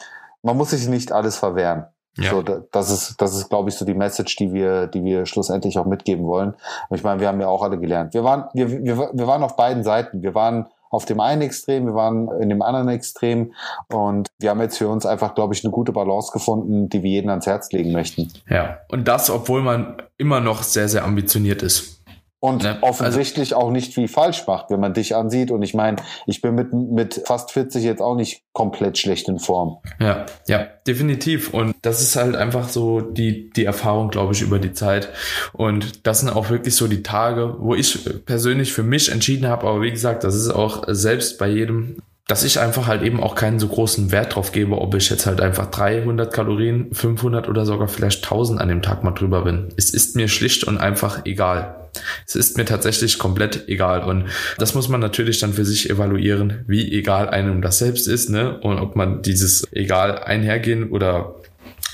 man 0.43 0.57
muss 0.57 0.71
sich 0.71 0.89
nicht 0.89 1.13
alles 1.13 1.37
verwehren. 1.37 1.87
Ja. 2.17 2.31
So, 2.31 2.43
das 2.43 2.91
ist, 2.91 3.21
das 3.21 3.35
ist, 3.35 3.49
glaube 3.49 3.69
ich, 3.69 3.77
so 3.77 3.85
die 3.85 3.95
Message, 3.95 4.37
die 4.37 4.53
wir, 4.53 4.89
die 4.89 5.05
wir 5.05 5.27
schlussendlich 5.27 5.79
auch 5.79 5.87
mitgeben 5.87 6.27
wollen. 6.27 6.55
Und 6.89 6.97
ich 6.97 7.05
meine, 7.05 7.21
wir 7.21 7.29
haben 7.29 7.41
ja 7.41 7.49
auch 7.49 7.63
alle 7.63 7.79
gelernt. 7.79 8.15
Wir 8.15 8.25
waren, 8.25 8.47
wir, 8.53 8.71
wir, 8.71 9.11
wir 9.13 9.27
waren 9.27 9.43
auf 9.43 9.57
beiden 9.57 9.85
Seiten. 9.85 10.23
Wir 10.23 10.35
waren 10.35 10.67
auf 10.91 11.05
dem 11.05 11.21
einen 11.21 11.43
Extrem, 11.43 11.87
wir 11.87 11.95
waren 11.95 12.29
in 12.41 12.49
dem 12.49 12.63
anderen 12.63 12.89
Extrem 12.89 13.55
und 13.89 14.29
wir 14.39 14.51
haben 14.51 14.61
jetzt 14.61 14.77
für 14.77 14.89
uns 14.89 15.07
einfach, 15.07 15.35
glaube 15.35 15.55
ich, 15.55 15.65
eine 15.65 15.71
gute 15.71 15.93
Balance 15.93 16.33
gefunden, 16.33 16.89
die 16.89 17.03
wir 17.03 17.11
jedem 17.11 17.31
ans 17.31 17.47
Herz 17.47 17.71
legen 17.71 17.93
möchten. 17.93 18.31
Ja, 18.49 18.79
und 18.89 19.07
das, 19.07 19.31
obwohl 19.31 19.63
man 19.63 20.03
immer 20.19 20.41
noch 20.41 20.65
sehr, 20.65 20.89
sehr 20.89 21.05
ambitioniert 21.05 21.63
ist. 21.63 22.00
Und 22.41 22.63
ne? 22.63 22.79
offensichtlich 22.81 23.55
also, 23.55 23.67
auch 23.67 23.71
nicht 23.71 23.93
viel 23.93 24.09
falsch 24.09 24.47
macht, 24.47 24.71
wenn 24.71 24.81
man 24.81 24.95
dich 24.95 25.15
ansieht. 25.15 25.51
Und 25.51 25.63
ich 25.63 25.75
meine, 25.75 25.97
ich 26.27 26.41
bin 26.41 26.55
mit, 26.55 26.73
mit 26.73 27.23
fast 27.27 27.53
40 27.53 27.85
jetzt 27.85 28.01
auch 28.01 28.17
nicht 28.17 28.43
komplett 28.55 28.97
schlecht 28.97 29.29
in 29.29 29.39
Form. 29.39 29.77
Ja, 30.01 30.25
ja, 30.49 30.67
definitiv. 30.87 31.53
Und 31.53 31.75
das 31.83 32.01
ist 32.01 32.17
halt 32.17 32.37
einfach 32.37 32.71
so 32.71 33.03
die, 33.03 33.51
die 33.51 33.67
Erfahrung, 33.67 34.09
glaube 34.09 34.33
ich, 34.33 34.41
über 34.41 34.59
die 34.59 34.73
Zeit. 34.73 35.11
Und 35.53 36.07
das 36.07 36.21
sind 36.21 36.31
auch 36.31 36.49
wirklich 36.49 36.75
so 36.75 36.89
die 36.89 37.03
Tage, 37.03 37.57
wo 37.59 37.75
ich 37.75 38.09
persönlich 38.25 38.73
für 38.73 38.83
mich 38.83 39.13
entschieden 39.13 39.47
habe. 39.47 39.67
Aber 39.67 39.83
wie 39.83 39.91
gesagt, 39.91 40.25
das 40.25 40.35
ist 40.35 40.49
auch 40.49 40.85
selbst 40.89 41.39
bei 41.39 41.49
jedem 41.49 41.97
dass 42.31 42.45
ich 42.45 42.61
einfach 42.61 42.87
halt 42.87 43.03
eben 43.03 43.21
auch 43.21 43.35
keinen 43.35 43.59
so 43.59 43.67
großen 43.67 44.13
Wert 44.13 44.37
drauf 44.37 44.53
gebe, 44.53 44.81
ob 44.81 44.95
ich 44.95 45.11
jetzt 45.11 45.27
halt 45.27 45.41
einfach 45.41 45.67
300 45.67 46.33
Kalorien, 46.33 46.95
500 46.95 47.49
oder 47.49 47.67
sogar 47.67 47.89
vielleicht 47.89 48.23
1000 48.23 48.61
an 48.61 48.69
dem 48.69 48.83
Tag 48.83 49.03
mal 49.03 49.11
drüber 49.11 49.43
bin. 49.43 49.71
Es 49.77 49.91
ist 49.91 50.15
mir 50.15 50.29
schlicht 50.29 50.63
und 50.63 50.79
einfach 50.79 51.25
egal. 51.25 51.80
Es 52.27 52.37
ist 52.37 52.57
mir 52.57 52.65
tatsächlich 52.65 53.19
komplett 53.19 53.69
egal. 53.69 54.05
Und 54.05 54.27
das 54.59 54.75
muss 54.75 54.89
man 54.89 55.01
natürlich 55.01 55.41
dann 55.41 55.53
für 55.53 55.65
sich 55.65 55.91
evaluieren, 55.91 56.65
wie 56.67 56.93
egal 56.93 57.29
einem 57.29 57.63
das 57.63 57.79
selbst 57.79 58.07
ist, 58.07 58.31
ne? 58.31 58.59
Und 58.61 58.79
ob 58.79 58.97
man 58.97 59.23
dieses 59.23 59.67
egal 59.73 60.19
einhergehen 60.19 60.91
oder 60.91 61.40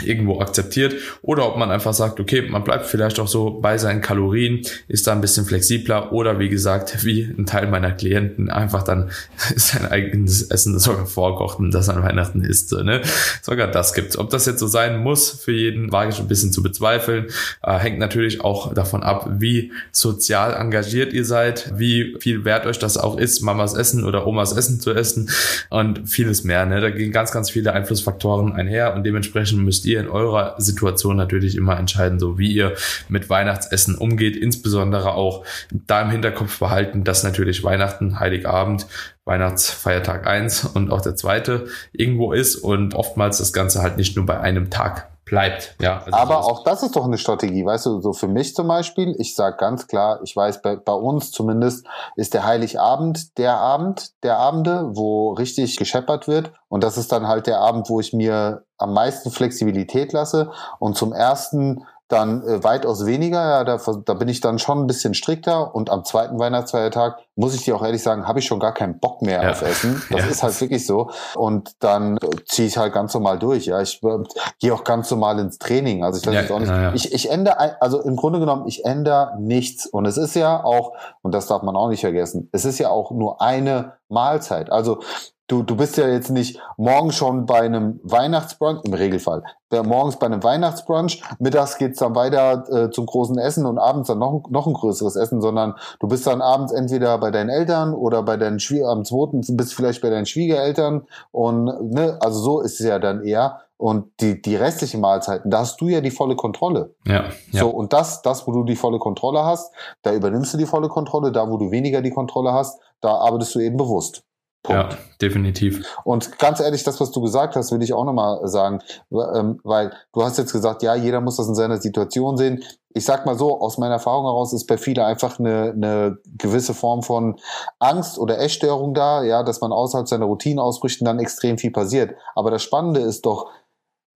irgendwo 0.02 0.40
akzeptiert 0.40 0.94
oder 1.22 1.46
ob 1.48 1.56
man 1.56 1.70
einfach 1.70 1.94
sagt, 1.94 2.20
okay, 2.20 2.42
man 2.42 2.64
bleibt 2.64 2.87
vielleicht 2.87 3.20
auch 3.20 3.28
so 3.28 3.50
bei 3.50 3.78
seinen 3.78 4.00
Kalorien, 4.00 4.62
ist 4.88 5.06
da 5.06 5.12
ein 5.12 5.20
bisschen 5.20 5.46
flexibler 5.46 6.12
oder 6.12 6.38
wie 6.38 6.48
gesagt, 6.48 7.04
wie 7.04 7.22
ein 7.22 7.46
Teil 7.46 7.68
meiner 7.68 7.92
Klienten 7.92 8.50
einfach 8.50 8.82
dann 8.82 9.11
sein 9.56 9.87
eigenes 9.87 10.42
Essen 10.42 10.78
sogar 10.78 11.06
vorkocht 11.06 11.61
das 11.70 11.88
an 11.88 12.02
Weihnachten 12.02 12.42
isst. 12.42 12.72
Ne? 12.72 13.02
Sogar 13.42 13.68
das 13.68 13.94
gibt's. 13.94 14.18
Ob 14.18 14.30
das 14.30 14.46
jetzt 14.46 14.61
so 14.61 14.66
sein 14.66 14.98
muss 14.98 15.30
für 15.30 15.52
jeden, 15.52 15.92
wage 15.92 16.11
ich 16.11 16.18
ein 16.18 16.28
bisschen 16.28 16.52
zu 16.52 16.62
bezweifeln. 16.62 17.26
Äh, 17.62 17.78
hängt 17.78 17.98
natürlich 17.98 18.40
auch 18.40 18.74
davon 18.74 19.02
ab, 19.02 19.28
wie 19.38 19.72
sozial 19.92 20.54
engagiert 20.54 21.12
ihr 21.12 21.24
seid, 21.24 21.72
wie 21.76 22.16
viel 22.20 22.44
wert 22.44 22.66
euch 22.66 22.78
das 22.78 22.96
auch 22.96 23.18
ist, 23.18 23.40
Mamas 23.42 23.74
Essen 23.74 24.04
oder 24.04 24.26
Omas 24.26 24.52
Essen 24.56 24.80
zu 24.80 24.92
essen 24.92 25.30
und 25.70 26.09
vieles 26.09 26.44
mehr. 26.44 26.66
Ne? 26.66 26.80
Da 26.80 26.90
gehen 26.90 27.12
ganz, 27.12 27.32
ganz 27.32 27.50
viele 27.50 27.72
Einflussfaktoren 27.72 28.52
einher 28.52 28.94
und 28.94 29.04
dementsprechend 29.04 29.62
müsst 29.62 29.86
ihr 29.87 30.01
in 30.01 30.09
eurer 30.09 30.55
Situation 30.59 31.16
natürlich 31.16 31.57
immer 31.57 31.79
entscheiden, 31.79 32.18
so 32.18 32.38
wie 32.38 32.53
ihr 32.53 32.75
mit 33.09 33.31
Weihnachtsessen 33.31 33.94
umgeht, 33.94 34.37
insbesondere 34.37 35.14
auch 35.14 35.44
da 35.70 36.03
im 36.03 36.11
Hinterkopf 36.11 36.59
behalten, 36.59 37.05
dass 37.05 37.22
natürlich 37.22 37.64
Weihnachten, 37.64 38.18
Heiligabend, 38.20 38.87
Weihnachtsfeiertag 39.25 40.27
eins 40.27 40.64
und 40.64 40.90
auch 40.90 41.01
der 41.01 41.16
zweite 41.16 41.66
irgendwo 41.92 42.33
ist 42.33 42.57
und 42.57 42.94
oftmals 42.94 43.38
das 43.38 43.53
Ganze 43.53 43.83
halt 43.83 43.96
nicht 43.96 44.16
nur 44.16 44.27
bei 44.27 44.40
einem 44.40 44.70
Tag 44.70 45.09
bleibt. 45.26 45.74
Ja, 45.82 45.98
also 45.98 46.16
aber 46.16 46.44
auch 46.44 46.62
das 46.62 46.82
ist 46.84 46.96
doch 46.96 47.04
eine 47.04 47.18
Strategie, 47.18 47.66
weißt 47.66 47.86
du, 47.86 48.00
so 48.00 48.12
für 48.12 48.28
mich 48.28 48.54
zum 48.54 48.68
Beispiel, 48.68 49.14
ich 49.18 49.34
sage 49.34 49.56
ganz 49.58 49.88
klar, 49.88 50.20
ich 50.22 50.34
weiß, 50.34 50.62
bei, 50.62 50.76
bei 50.76 50.92
uns 50.92 51.32
zumindest 51.32 51.84
ist 52.14 52.32
der 52.32 52.46
Heiligabend 52.46 53.36
der 53.36 53.56
Abend, 53.58 54.12
der 54.22 54.38
Abende, 54.38 54.90
wo 54.94 55.32
richtig 55.32 55.76
gescheppert 55.76 56.28
wird. 56.28 56.52
Und 56.68 56.84
das 56.84 56.96
ist 56.96 57.10
dann 57.12 57.26
halt 57.26 57.46
der 57.48 57.60
Abend, 57.60 57.90
wo 57.90 58.00
ich 58.00 58.12
mir 58.12 58.64
am 58.78 58.94
meisten 58.94 59.30
Flexibilität 59.30 60.12
lasse. 60.12 60.52
Und 60.78 60.96
zum 60.96 61.12
ersten 61.12 61.84
dann 62.09 62.42
äh, 62.47 62.62
weitaus 62.62 63.05
weniger. 63.05 63.40
Ja, 63.40 63.64
da, 63.64 63.81
da 64.05 64.14
bin 64.14 64.29
ich 64.29 64.40
dann 64.40 64.59
schon 64.59 64.81
ein 64.81 64.87
bisschen 64.87 65.14
strikter. 65.14 65.75
Und 65.75 65.90
am 65.90 66.05
zweiten 66.05 66.38
Weihnachtsfeiertag 66.38 67.19
muss 67.35 67.55
ich 67.55 67.64
dir 67.64 67.77
auch 67.77 67.83
ehrlich 67.83 68.03
sagen, 68.03 68.29
habe 68.29 68.38
ich 68.38 68.47
schon 68.47 68.61
gar 68.61 68.73
keinen 68.73 68.99
Bock 68.99 69.23
mehr 69.23 69.42
ja. 69.42 69.51
auf 69.51 69.62
Essen. 69.62 70.03
Das 70.11 70.21
ja. 70.21 70.27
ist 70.27 70.42
halt 70.42 70.61
wirklich 70.61 70.87
so. 70.87 71.11
Und 71.35 71.73
dann 71.81 72.16
äh, 72.19 72.31
ziehe 72.47 72.69
ich 72.69 72.79
halt 72.79 72.92
ganz 72.92 73.12
normal 73.14 73.38
durch. 73.38 73.66
Ja, 73.66 73.81
ich 73.81 74.03
äh, 74.03 74.19
gehe 74.61 74.73
auch 74.73 74.85
ganz 74.85 75.11
normal 75.11 75.38
ins 75.38 75.59
Training. 75.59 76.05
Also 76.05 76.19
ich 76.19 76.25
lasse 76.25 76.37
ja, 76.37 76.42
jetzt 76.42 76.53
auch 76.53 76.61
nicht. 76.61 76.73
Ich, 76.95 77.12
ich 77.12 77.31
ändere, 77.31 77.81
also 77.83 78.01
im 78.01 78.16
Grunde 78.16 78.38
genommen, 78.38 78.66
ich 78.66 78.85
ändere 78.85 79.33
nichts. 79.40 79.87
Und 79.87 80.07
es 80.07 80.16
ist 80.16 80.35
ja 80.37 80.62
auch, 80.62 80.92
und 81.23 81.35
das 81.35 81.47
darf 81.47 81.62
man 81.62 81.77
auch 81.77 81.88
nicht 81.88 82.01
vergessen, 82.01 82.49
es 82.53 82.64
ist 82.64 82.79
ja 82.79 82.90
auch 82.90 83.11
nur 83.11 83.40
eine 83.42 83.95
Mahlzeit. 84.09 84.71
Also 84.71 85.01
Du, 85.48 85.62
du 85.62 85.76
bist 85.76 85.96
ja 85.96 86.09
jetzt 86.09 86.30
nicht 86.30 86.61
morgen 86.76 87.12
schon 87.12 87.46
bei 87.46 87.61
einem 87.61 88.00
Weihnachtsbrunch, 88.02 88.80
im 88.85 88.94
Regelfall, 88.94 89.44
morgens 89.85 90.18
bei 90.18 90.26
einem 90.26 90.42
Weihnachtsbrunch, 90.42 91.22
mittags 91.38 91.78
geht's 91.78 92.00
dann 92.00 92.16
weiter 92.16 92.64
äh, 92.68 92.90
zum 92.90 93.06
großen 93.06 93.38
Essen 93.38 93.64
und 93.64 93.78
abends 93.78 94.09
dann 94.09 94.18
noch, 94.18 94.42
noch 94.50 94.66
ein 94.66 94.74
größeres 94.74 95.14
Essen, 95.14 95.40
sondern 95.40 95.74
du 96.00 96.09
bist 96.09 96.26
dann 96.26 96.42
abends 96.42 96.72
entweder 96.72 97.16
bei 97.18 97.30
deinen 97.30 97.50
Eltern 97.50 97.94
oder 97.94 98.24
bei 98.24 98.37
deinen 98.37 98.59
Schwieger, 98.59 98.88
am 98.88 99.04
zweiten 99.04 99.40
bist 99.56 99.74
vielleicht 99.74 100.02
bei 100.02 100.11
deinen 100.11 100.26
Schwiegereltern 100.26 101.06
und 101.30 101.92
ne, 101.92 102.18
also 102.20 102.40
so 102.40 102.61
ist 102.61 102.80
es 102.80 102.87
ja 102.87 102.98
dann 102.98 103.22
eher. 103.22 103.61
Und 103.78 104.06
die, 104.20 104.40
die 104.40 104.56
restlichen 104.56 105.02
Mahlzeiten, 105.02 105.50
da 105.50 105.59
hast 105.59 105.78
du 105.82 105.88
ja 105.88 106.00
die 106.00 106.11
volle 106.11 106.35
Kontrolle. 106.35 106.94
Ja, 107.06 107.26
ja. 107.52 107.61
So, 107.61 107.68
und 107.68 107.92
das, 107.92 108.22
das, 108.22 108.46
wo 108.46 108.52
du 108.52 108.64
die 108.64 108.74
volle 108.74 108.98
Kontrolle 108.98 109.44
hast, 109.44 109.70
da 110.00 110.14
übernimmst 110.14 110.54
du 110.54 110.56
die 110.56 110.64
volle 110.64 110.88
Kontrolle. 110.88 111.30
Da, 111.30 111.50
wo 111.50 111.59
du 111.59 111.70
weniger 111.70 112.00
die 112.00 112.11
Kontrolle 112.11 112.54
hast, 112.54 112.80
da 113.02 113.16
arbeitest 113.16 113.54
du 113.54 113.59
eben 113.59 113.76
bewusst. 113.76 114.22
Punkt. 114.66 114.92
Ja, 114.92 114.98
definitiv. 115.20 115.87
Und 116.05 116.38
ganz 116.38 116.61
ehrlich, 116.61 116.83
das, 116.83 117.00
was 117.00 117.12
du 117.12 117.20
gesagt 117.20 117.57
hast, 117.57 117.72
will 117.72 117.83
ich 117.83 117.92
auch 117.92 118.05
nochmal 118.05 118.46
sagen, 118.48 118.81
ähm, 119.12 119.61
weil 119.62 119.92
du 120.12 120.22
hast 120.22 120.38
jetzt 120.38 120.52
gesagt, 120.52 120.83
ja, 120.83 120.94
jeder 120.94 121.20
muss 121.20 121.37
das 121.37 121.48
in 121.48 121.55
seiner 121.55 121.81
Situation 121.81 122.37
sehen. 122.37 122.64
Ich 122.92 123.05
sag 123.05 123.26
mal 123.26 123.38
so, 123.38 123.61
aus 123.61 123.79
meiner 123.79 123.94
Erfahrung 123.94 124.24
heraus 124.24 124.52
ist 124.52 124.66
bei 124.66 124.79
vielen 124.79 125.05
einfach 125.05 125.38
eine, 125.38 125.72
eine 125.74 126.18
gewisse 126.38 126.74
Form 126.74 127.02
von 127.02 127.37
Angst 127.79 128.18
oder 128.18 128.38
Essstörung 128.38 128.94
da, 128.94 129.22
ja, 129.22 129.42
dass 129.42 129.61
man 129.61 129.72
außerhalb 129.72 130.09
seiner 130.09 130.26
Routine 130.26 130.62
ausbricht 130.62 131.00
und 131.00 131.05
dann 131.05 131.20
extrem 131.20 131.59
viel 131.59 131.70
passiert. 131.70 132.14
Aber 132.35 132.50
das 132.50 132.62
Spannende 132.62 133.00
ist 133.00 133.26
doch, 133.26 133.50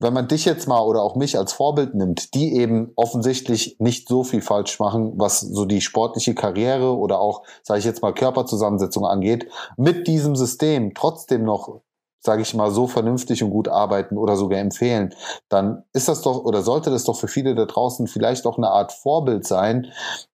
wenn 0.01 0.15
man 0.15 0.29
dich 0.29 0.47
jetzt 0.47 0.67
mal 0.67 0.81
oder 0.81 1.03
auch 1.03 1.15
mich 1.15 1.37
als 1.37 1.53
Vorbild 1.53 1.95
nimmt, 1.95 2.35
die 2.35 2.57
eben 2.57 2.93
offensichtlich 2.97 3.77
nicht 3.79 4.09
so 4.09 4.25
viel 4.25 4.41
falsch 4.41 4.81
machen, 4.81 5.13
was 5.17 5.41
so 5.41 5.67
die 5.67 5.83
sportliche 5.83 6.35
Karriere 6.35 6.97
oder 6.97 7.21
auch, 7.21 7.43
sage 7.63 7.81
ich 7.81 7.85
jetzt 7.85 8.03
mal, 8.03 8.15
Körperzusammensetzung 8.15 9.05
angeht, 9.05 9.47
mit 9.77 10.07
diesem 10.07 10.35
System 10.37 10.95
trotzdem 10.95 11.45
noch 11.45 11.81
sage 12.23 12.43
ich 12.43 12.55
mal, 12.55 12.71
so 12.71 12.87
vernünftig 12.87 13.43
und 13.43 13.51
gut 13.51 13.69
arbeiten 13.69 14.19
oder 14.19 14.37
sogar 14.37 14.59
empfehlen, 14.59 15.15
dann 15.49 15.85
ist 15.95 16.07
das 16.07 16.21
doch 16.21 16.45
oder 16.45 16.61
sollte 16.61 16.91
das 16.91 17.05
doch 17.05 17.17
für 17.17 17.29
viele 17.29 17.55
da 17.55 17.65
draußen 17.65 18.07
vielleicht 18.07 18.47
auch 18.47 18.59
eine 18.59 18.69
Art 18.69 18.93
Vorbild 18.93 19.47
sein 19.47 19.87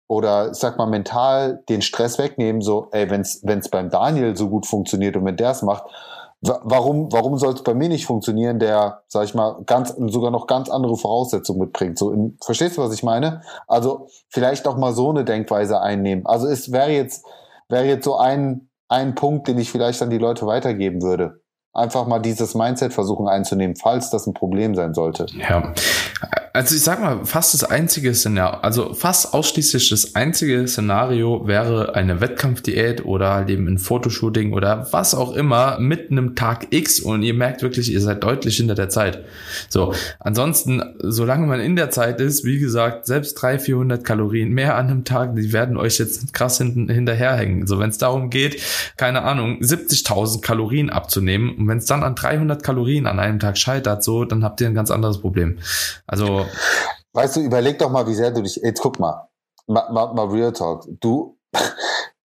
oder 0.09 0.53
sag 0.53 0.79
mal 0.79 0.87
mental 0.87 1.63
den 1.69 1.83
Stress 1.83 2.19
wegnehmen, 2.19 2.61
so, 2.61 2.89
ey, 2.91 3.09
wenn 3.09 3.21
es 3.21 3.69
beim 3.71 3.91
Daniel 3.91 4.37
so 4.37 4.49
gut 4.49 4.67
funktioniert 4.67 5.17
und 5.17 5.25
wenn 5.25 5.37
der 5.37 5.53
es 5.53 5.63
macht, 5.63 5.85
warum, 6.63 7.13
warum 7.13 7.39
soll 7.39 7.55
es 7.55 7.63
bei 7.63 7.75
mir 7.75 7.89
nicht 7.89 8.07
funktionieren, 8.07 8.59
der, 8.59 9.03
sag 9.09 9.25
ich 9.25 9.35
mal, 9.35 9.63
ganz, 9.67 9.95
sogar 10.09 10.31
noch 10.31 10.47
ganz 10.47 10.69
andere 10.69 10.97
Voraussetzungen 10.97 11.61
mitbringt? 11.61 11.99
So, 11.99 12.13
in, 12.13 12.39
verstehst 12.45 12.77
du, 12.77 12.83
was 12.83 12.93
ich 12.93 13.03
meine? 13.03 13.43
Also, 13.67 14.09
vielleicht 14.29 14.67
auch 14.67 14.77
mal 14.77 14.93
so 14.93 15.11
eine 15.11 15.25
Denkweise 15.25 15.81
einnehmen. 15.81 16.27
Also, 16.27 16.47
es 16.47 16.73
wäre 16.73 16.91
jetzt, 16.91 17.25
wäre 17.69 17.85
jetzt 17.85 18.05
so 18.05 18.17
ein, 18.17 18.69
ein 18.89 19.15
Punkt, 19.15 19.49
den 19.49 19.59
ich 19.59 19.71
vielleicht 19.71 20.03
an 20.03 20.11
die 20.11 20.19
Leute 20.19 20.47
weitergeben 20.47 21.03
würde 21.03 21.41
einfach 21.77 22.07
mal 22.07 22.21
dieses 22.21 22.55
Mindset 22.55 22.95
versuchen 22.95 23.29
einzunehmen, 23.29 23.77
falls 23.77 24.11
das 24.11 24.27
ein 24.27 24.33
Problem 24.33 24.75
sein 24.75 24.95
sollte. 24.95 25.27
Ja, 25.37 25.75
also 26.57 26.75
ich 26.75 26.83
sag 26.83 27.03
mal, 27.03 27.27
fast 27.27 27.53
das 27.53 27.65
einzige 27.65 28.15
Szenario, 28.15 28.61
also 28.61 28.95
fast 28.95 29.35
ausschließlich 29.35 29.91
das 29.91 30.15
einzige 30.15 30.67
Szenario 30.67 31.47
wäre 31.47 31.95
eine 31.95 32.23
Wettkampfdiät 32.23 33.05
oder 33.05 33.35
halt 33.35 33.51
eben 33.51 33.69
ein 33.69 33.77
Fotoshooting 33.77 34.55
oder 34.55 34.89
was 34.91 35.15
auch 35.15 35.37
immer 35.37 35.79
mit 35.79 36.11
einem 36.11 36.35
Tag 36.35 36.69
X 36.71 36.99
und 36.99 37.23
ihr 37.23 37.35
merkt 37.35 37.61
wirklich, 37.61 37.93
ihr 37.93 38.01
seid 38.01 38.25
deutlich 38.25 38.57
hinter 38.57 38.75
der 38.75 38.89
Zeit. 38.89 39.23
So, 39.69 39.93
ansonsten, 40.19 40.83
solange 40.99 41.47
man 41.47 41.61
in 41.61 41.77
der 41.77 41.91
Zeit 41.91 42.23
ist, 42.23 42.47
wie 42.47 42.59
gesagt, 42.59 43.05
selbst 43.05 43.35
300, 43.35 43.61
400 43.61 44.05
Kalorien 44.05 44.49
mehr 44.49 44.77
an 44.77 44.87
einem 44.87 45.05
Tag, 45.05 45.37
die 45.37 45.53
werden 45.53 45.77
euch 45.77 45.99
jetzt 45.99 46.33
krass 46.33 46.57
hinten, 46.57 46.89
hinterherhängen. 46.89 47.67
So, 47.67 47.79
wenn 47.79 47.91
es 47.91 47.99
darum 47.99 48.31
geht, 48.31 48.63
keine 48.97 49.25
Ahnung, 49.25 49.59
70.000 49.61 50.41
Kalorien 50.41 50.89
abzunehmen 50.89 51.55
und 51.55 51.69
wenn 51.69 51.79
es 51.79 51.85
dann 51.85 52.03
an 52.03 52.15
300 52.15 52.63
Kalorien 52.63 53.07
an 53.07 53.19
einem 53.19 53.41
Tag 53.41 53.59
scheitert, 53.59 54.03
so, 54.03 54.25
dann 54.25 54.43
habt 54.43 54.63
ihr 54.63 54.69
ein 54.69 54.75
ganz 54.75 54.91
anderes 54.91 55.21
Problem. 55.21 55.59
Also. 56.07 56.46
Weißt 57.13 57.37
du, 57.37 57.41
überleg 57.41 57.79
doch 57.79 57.91
mal, 57.91 58.07
wie 58.07 58.15
sehr 58.15 58.31
du 58.31 58.43
dich, 58.43 58.57
jetzt 58.57 58.81
guck 58.81 58.99
mal, 58.99 59.29
mal, 59.67 59.91
mal, 59.91 60.13
mal 60.13 60.27
Real 60.27 60.53
Talk. 60.53 60.87
Du, 61.01 61.39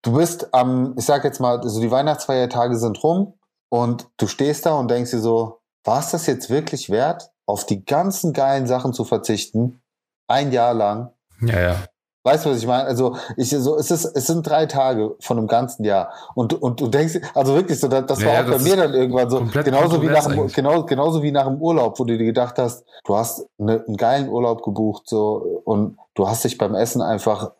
du 0.01 0.13
bist 0.13 0.53
am, 0.53 0.95
ich 0.97 1.05
sag 1.05 1.23
jetzt 1.23 1.39
mal, 1.39 1.61
so 1.63 1.79
die 1.79 1.91
Weihnachtsfeiertage 1.91 2.77
sind 2.77 3.01
rum 3.03 3.39
und 3.69 4.07
du 4.17 4.27
stehst 4.27 4.65
da 4.65 4.73
und 4.73 4.91
denkst 4.91 5.11
dir 5.11 5.19
so, 5.19 5.61
war 5.83 5.99
es 5.99 6.11
das 6.11 6.27
jetzt 6.27 6.49
wirklich 6.49 6.89
wert, 6.89 7.31
auf 7.45 7.65
die 7.65 7.85
ganzen 7.85 8.33
geilen 8.33 8.67
Sachen 8.67 8.93
zu 8.93 9.05
verzichten? 9.05 9.81
Ein 10.27 10.51
Jahr 10.51 10.73
lang. 10.73 11.13
Ja, 11.41 11.59
ja. 11.59 11.85
Weißt 12.23 12.45
du, 12.45 12.51
was 12.51 12.59
ich 12.59 12.67
meine? 12.67 12.83
Also, 12.83 13.15
ich, 13.35 13.49
so, 13.49 13.77
es 13.77 13.89
ist, 13.89 14.05
es 14.05 14.27
sind 14.27 14.47
drei 14.47 14.67
Tage 14.67 15.15
von 15.19 15.37
einem 15.37 15.47
ganzen 15.47 15.83
Jahr. 15.83 16.13
Und, 16.35 16.53
und 16.61 16.79
du 16.79 16.87
denkst, 16.87 17.19
also 17.33 17.55
wirklich 17.55 17.79
so, 17.79 17.87
das, 17.87 18.05
das 18.05 18.21
ja, 18.21 18.27
war 18.27 18.41
auch 18.41 18.51
das 18.51 18.63
bei 18.63 18.69
mir 18.69 18.75
dann 18.75 18.93
irgendwann 18.93 19.29
so, 19.29 19.43
genauso 19.63 20.01
wie 20.01 20.07
nach 20.07 20.53
genau, 20.53 20.83
genauso 20.83 21.23
wie 21.23 21.31
nach 21.31 21.47
dem 21.47 21.59
Urlaub, 21.59 21.99
wo 21.99 22.03
du 22.03 22.17
dir 22.17 22.25
gedacht 22.25 22.59
hast, 22.59 22.85
du 23.05 23.15
hast 23.15 23.47
eine, 23.59 23.83
einen 23.87 23.97
geilen 23.97 24.29
Urlaub 24.29 24.61
gebucht, 24.61 25.03
so, 25.07 25.61
und 25.65 25.97
du 26.13 26.27
hast 26.27 26.43
dich 26.43 26.59
beim 26.59 26.75
Essen 26.75 27.01
einfach 27.01 27.51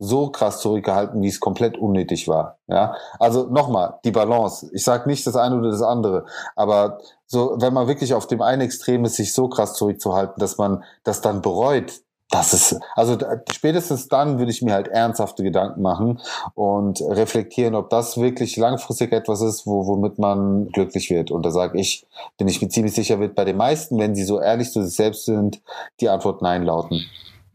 so 0.00 0.30
krass 0.30 0.60
zurückgehalten, 0.60 1.22
wie 1.22 1.28
es 1.28 1.40
komplett 1.40 1.76
unnötig 1.76 2.26
war. 2.26 2.58
Ja, 2.66 2.94
also 3.18 3.44
nochmal 3.44 4.00
die 4.04 4.10
Balance. 4.10 4.70
Ich 4.72 4.82
sage 4.82 5.08
nicht 5.08 5.26
das 5.26 5.36
eine 5.36 5.56
oder 5.56 5.70
das 5.70 5.82
andere, 5.82 6.24
aber 6.56 6.98
so, 7.26 7.54
wenn 7.60 7.74
man 7.74 7.86
wirklich 7.86 8.14
auf 8.14 8.26
dem 8.26 8.42
einen 8.42 8.62
Extrem 8.62 9.04
ist, 9.04 9.16
sich 9.16 9.34
so 9.34 9.48
krass 9.48 9.74
zurückzuhalten, 9.74 10.40
dass 10.40 10.56
man 10.56 10.82
das 11.04 11.20
dann 11.20 11.42
bereut, 11.42 12.00
das 12.30 12.54
ist, 12.54 12.80
also 12.94 13.18
spätestens 13.52 14.08
dann 14.08 14.38
würde 14.38 14.52
ich 14.52 14.62
mir 14.62 14.74
halt 14.74 14.88
ernsthafte 14.88 15.42
Gedanken 15.42 15.82
machen 15.82 16.20
und 16.54 17.00
reflektieren, 17.00 17.74
ob 17.74 17.90
das 17.90 18.18
wirklich 18.18 18.56
langfristig 18.56 19.12
etwas 19.12 19.40
ist, 19.40 19.66
wo, 19.66 19.86
womit 19.86 20.18
man 20.18 20.68
glücklich 20.68 21.10
wird. 21.10 21.30
Und 21.30 21.44
da 21.44 21.50
sage 21.50 21.78
ich, 21.78 22.06
bin 22.38 22.46
ich 22.46 22.62
mir 22.62 22.68
ziemlich 22.68 22.94
sicher, 22.94 23.18
wird 23.18 23.34
bei 23.34 23.44
den 23.44 23.56
meisten, 23.56 23.98
wenn 23.98 24.14
sie 24.14 24.24
so 24.24 24.40
ehrlich 24.40 24.70
zu 24.70 24.84
sich 24.84 24.94
selbst 24.94 25.24
sind, 25.24 25.60
die 26.00 26.08
Antwort 26.08 26.40
Nein 26.40 26.62
lauten. 26.62 27.04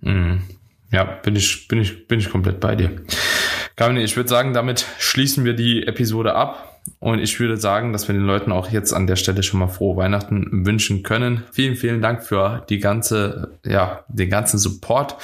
Mhm. 0.02 0.44
Ja, 0.92 1.04
bin 1.04 1.36
ich, 1.36 1.68
bin 1.68 1.80
ich, 1.80 2.08
bin 2.08 2.20
ich 2.20 2.30
komplett 2.30 2.60
bei 2.60 2.76
dir. 2.76 3.02
Gabriel, 3.76 4.04
ich 4.04 4.16
würde 4.16 4.30
sagen, 4.30 4.54
damit 4.54 4.86
schließen 5.00 5.46
wir 5.46 5.54
die 5.54 5.86
Episode 5.88 6.36
ab. 6.36 6.75
Und 7.00 7.20
ich 7.20 7.40
würde 7.40 7.58
sagen, 7.58 7.94
dass 7.94 8.08
wir 8.08 8.14
den 8.14 8.26
Leuten 8.26 8.52
auch 8.52 8.70
jetzt 8.70 8.94
an 8.94 9.08
der 9.08 9.16
Stelle 9.16 9.44
schon 9.44 9.60
mal 9.60 9.68
frohe 9.68 9.98
Weihnachten 9.98 10.66
wünschen 10.66 11.04
können. 11.04 11.44
Vielen, 11.52 11.76
vielen 11.76 12.02
Dank 12.02 12.24
für 12.24 12.66
die 12.70 12.80
ganze, 12.80 13.58
ja, 13.66 14.04
den 14.08 14.30
ganzen 14.30 14.58
Support 14.58 15.16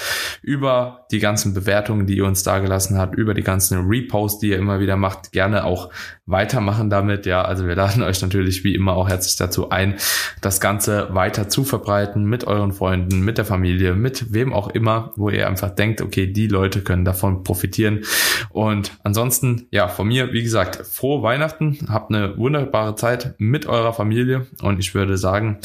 über 0.42 1.06
die 1.12 1.20
ganzen 1.20 1.54
Bewertungen, 1.54 2.08
die 2.08 2.18
ihr 2.18 2.26
uns 2.26 2.44
da 2.44 2.60
gelassen 2.60 2.98
habt, 2.98 3.16
über 3.16 3.34
die 3.34 3.44
ganzen 3.44 3.88
Reposts, 3.88 4.40
die 4.40 4.50
ihr 4.50 4.58
immer 4.58 4.80
wieder 4.80 4.96
macht. 4.96 5.32
Gerne 5.32 5.66
auch 5.66 5.90
weitermachen 6.26 6.90
damit. 6.90 7.26
Ja, 7.26 7.44
also 7.44 7.68
wir 7.68 7.76
laden 7.76 8.04
euch 8.04 8.22
natürlich 8.22 8.64
wie 8.64 8.74
immer 8.74 8.94
auch 8.94 9.10
herzlich 9.10 9.36
dazu 9.36 9.70
ein, 9.70 9.96
das 10.42 10.62
Ganze 10.62 11.10
weiter 11.14 11.50
zu 11.50 11.64
verbreiten 11.64 12.26
mit 12.26 12.46
euren 12.46 12.72
Freunden, 12.72 13.22
mit 13.22 13.38
der 13.38 13.46
Familie, 13.46 13.94
mit 13.94 14.34
wem 14.34 14.54
auch 14.54 14.70
immer, 14.70 15.12
wo 15.16 15.30
ihr 15.30 15.48
einfach 15.48 15.70
denkt, 15.70 16.02
okay, 16.02 16.28
die 16.28 16.48
Leute 16.48 16.82
können 16.82 17.06
davon 17.06 17.44
profitieren. 17.44 18.04
Und 18.50 18.94
ansonsten, 19.04 19.68
ja, 19.72 19.88
von 19.88 20.08
mir, 20.08 20.32
wie 20.34 20.44
gesagt, 20.44 20.86
frohe 20.88 21.22
Weihnachten. 21.22 21.51
Habt 21.90 22.10
eine 22.10 22.38
wunderbare 22.38 22.96
Zeit 22.96 23.36
mit 23.38 23.66
eurer 23.66 23.94
Familie 23.94 24.48
und 24.62 24.80
ich 24.80 24.94
würde 24.94 25.18
sagen, 25.18 25.60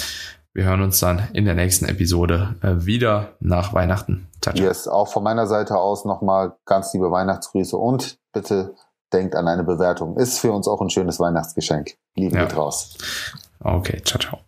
wir 0.52 0.64
hören 0.64 0.80
uns 0.80 0.98
dann 1.00 1.28
in 1.34 1.44
der 1.44 1.54
nächsten 1.54 1.84
Episode 1.84 2.54
äh, 2.62 2.86
wieder 2.86 3.34
nach 3.40 3.74
Weihnachten. 3.74 4.26
Ciao, 4.40 4.54
ciao. 4.54 4.66
Yes, 4.66 4.88
auch 4.88 5.08
von 5.08 5.22
meiner 5.22 5.46
Seite 5.46 5.76
aus 5.76 6.04
nochmal 6.04 6.56
ganz 6.64 6.94
liebe 6.94 7.10
Weihnachtsgrüße 7.10 7.76
und 7.76 8.18
bitte 8.32 8.74
denkt 9.12 9.34
an 9.34 9.48
eine 9.48 9.64
Bewertung. 9.64 10.16
Ist 10.16 10.38
für 10.38 10.52
uns 10.52 10.66
auch 10.66 10.80
ein 10.80 10.90
schönes 10.90 11.20
Weihnachtsgeschenk. 11.20 11.96
Liebe 12.14 12.36
ja. 12.36 12.44
geht 12.44 12.56
raus. 12.56 12.96
Okay, 13.60 14.00
ciao, 14.02 14.18
ciao. 14.18 14.45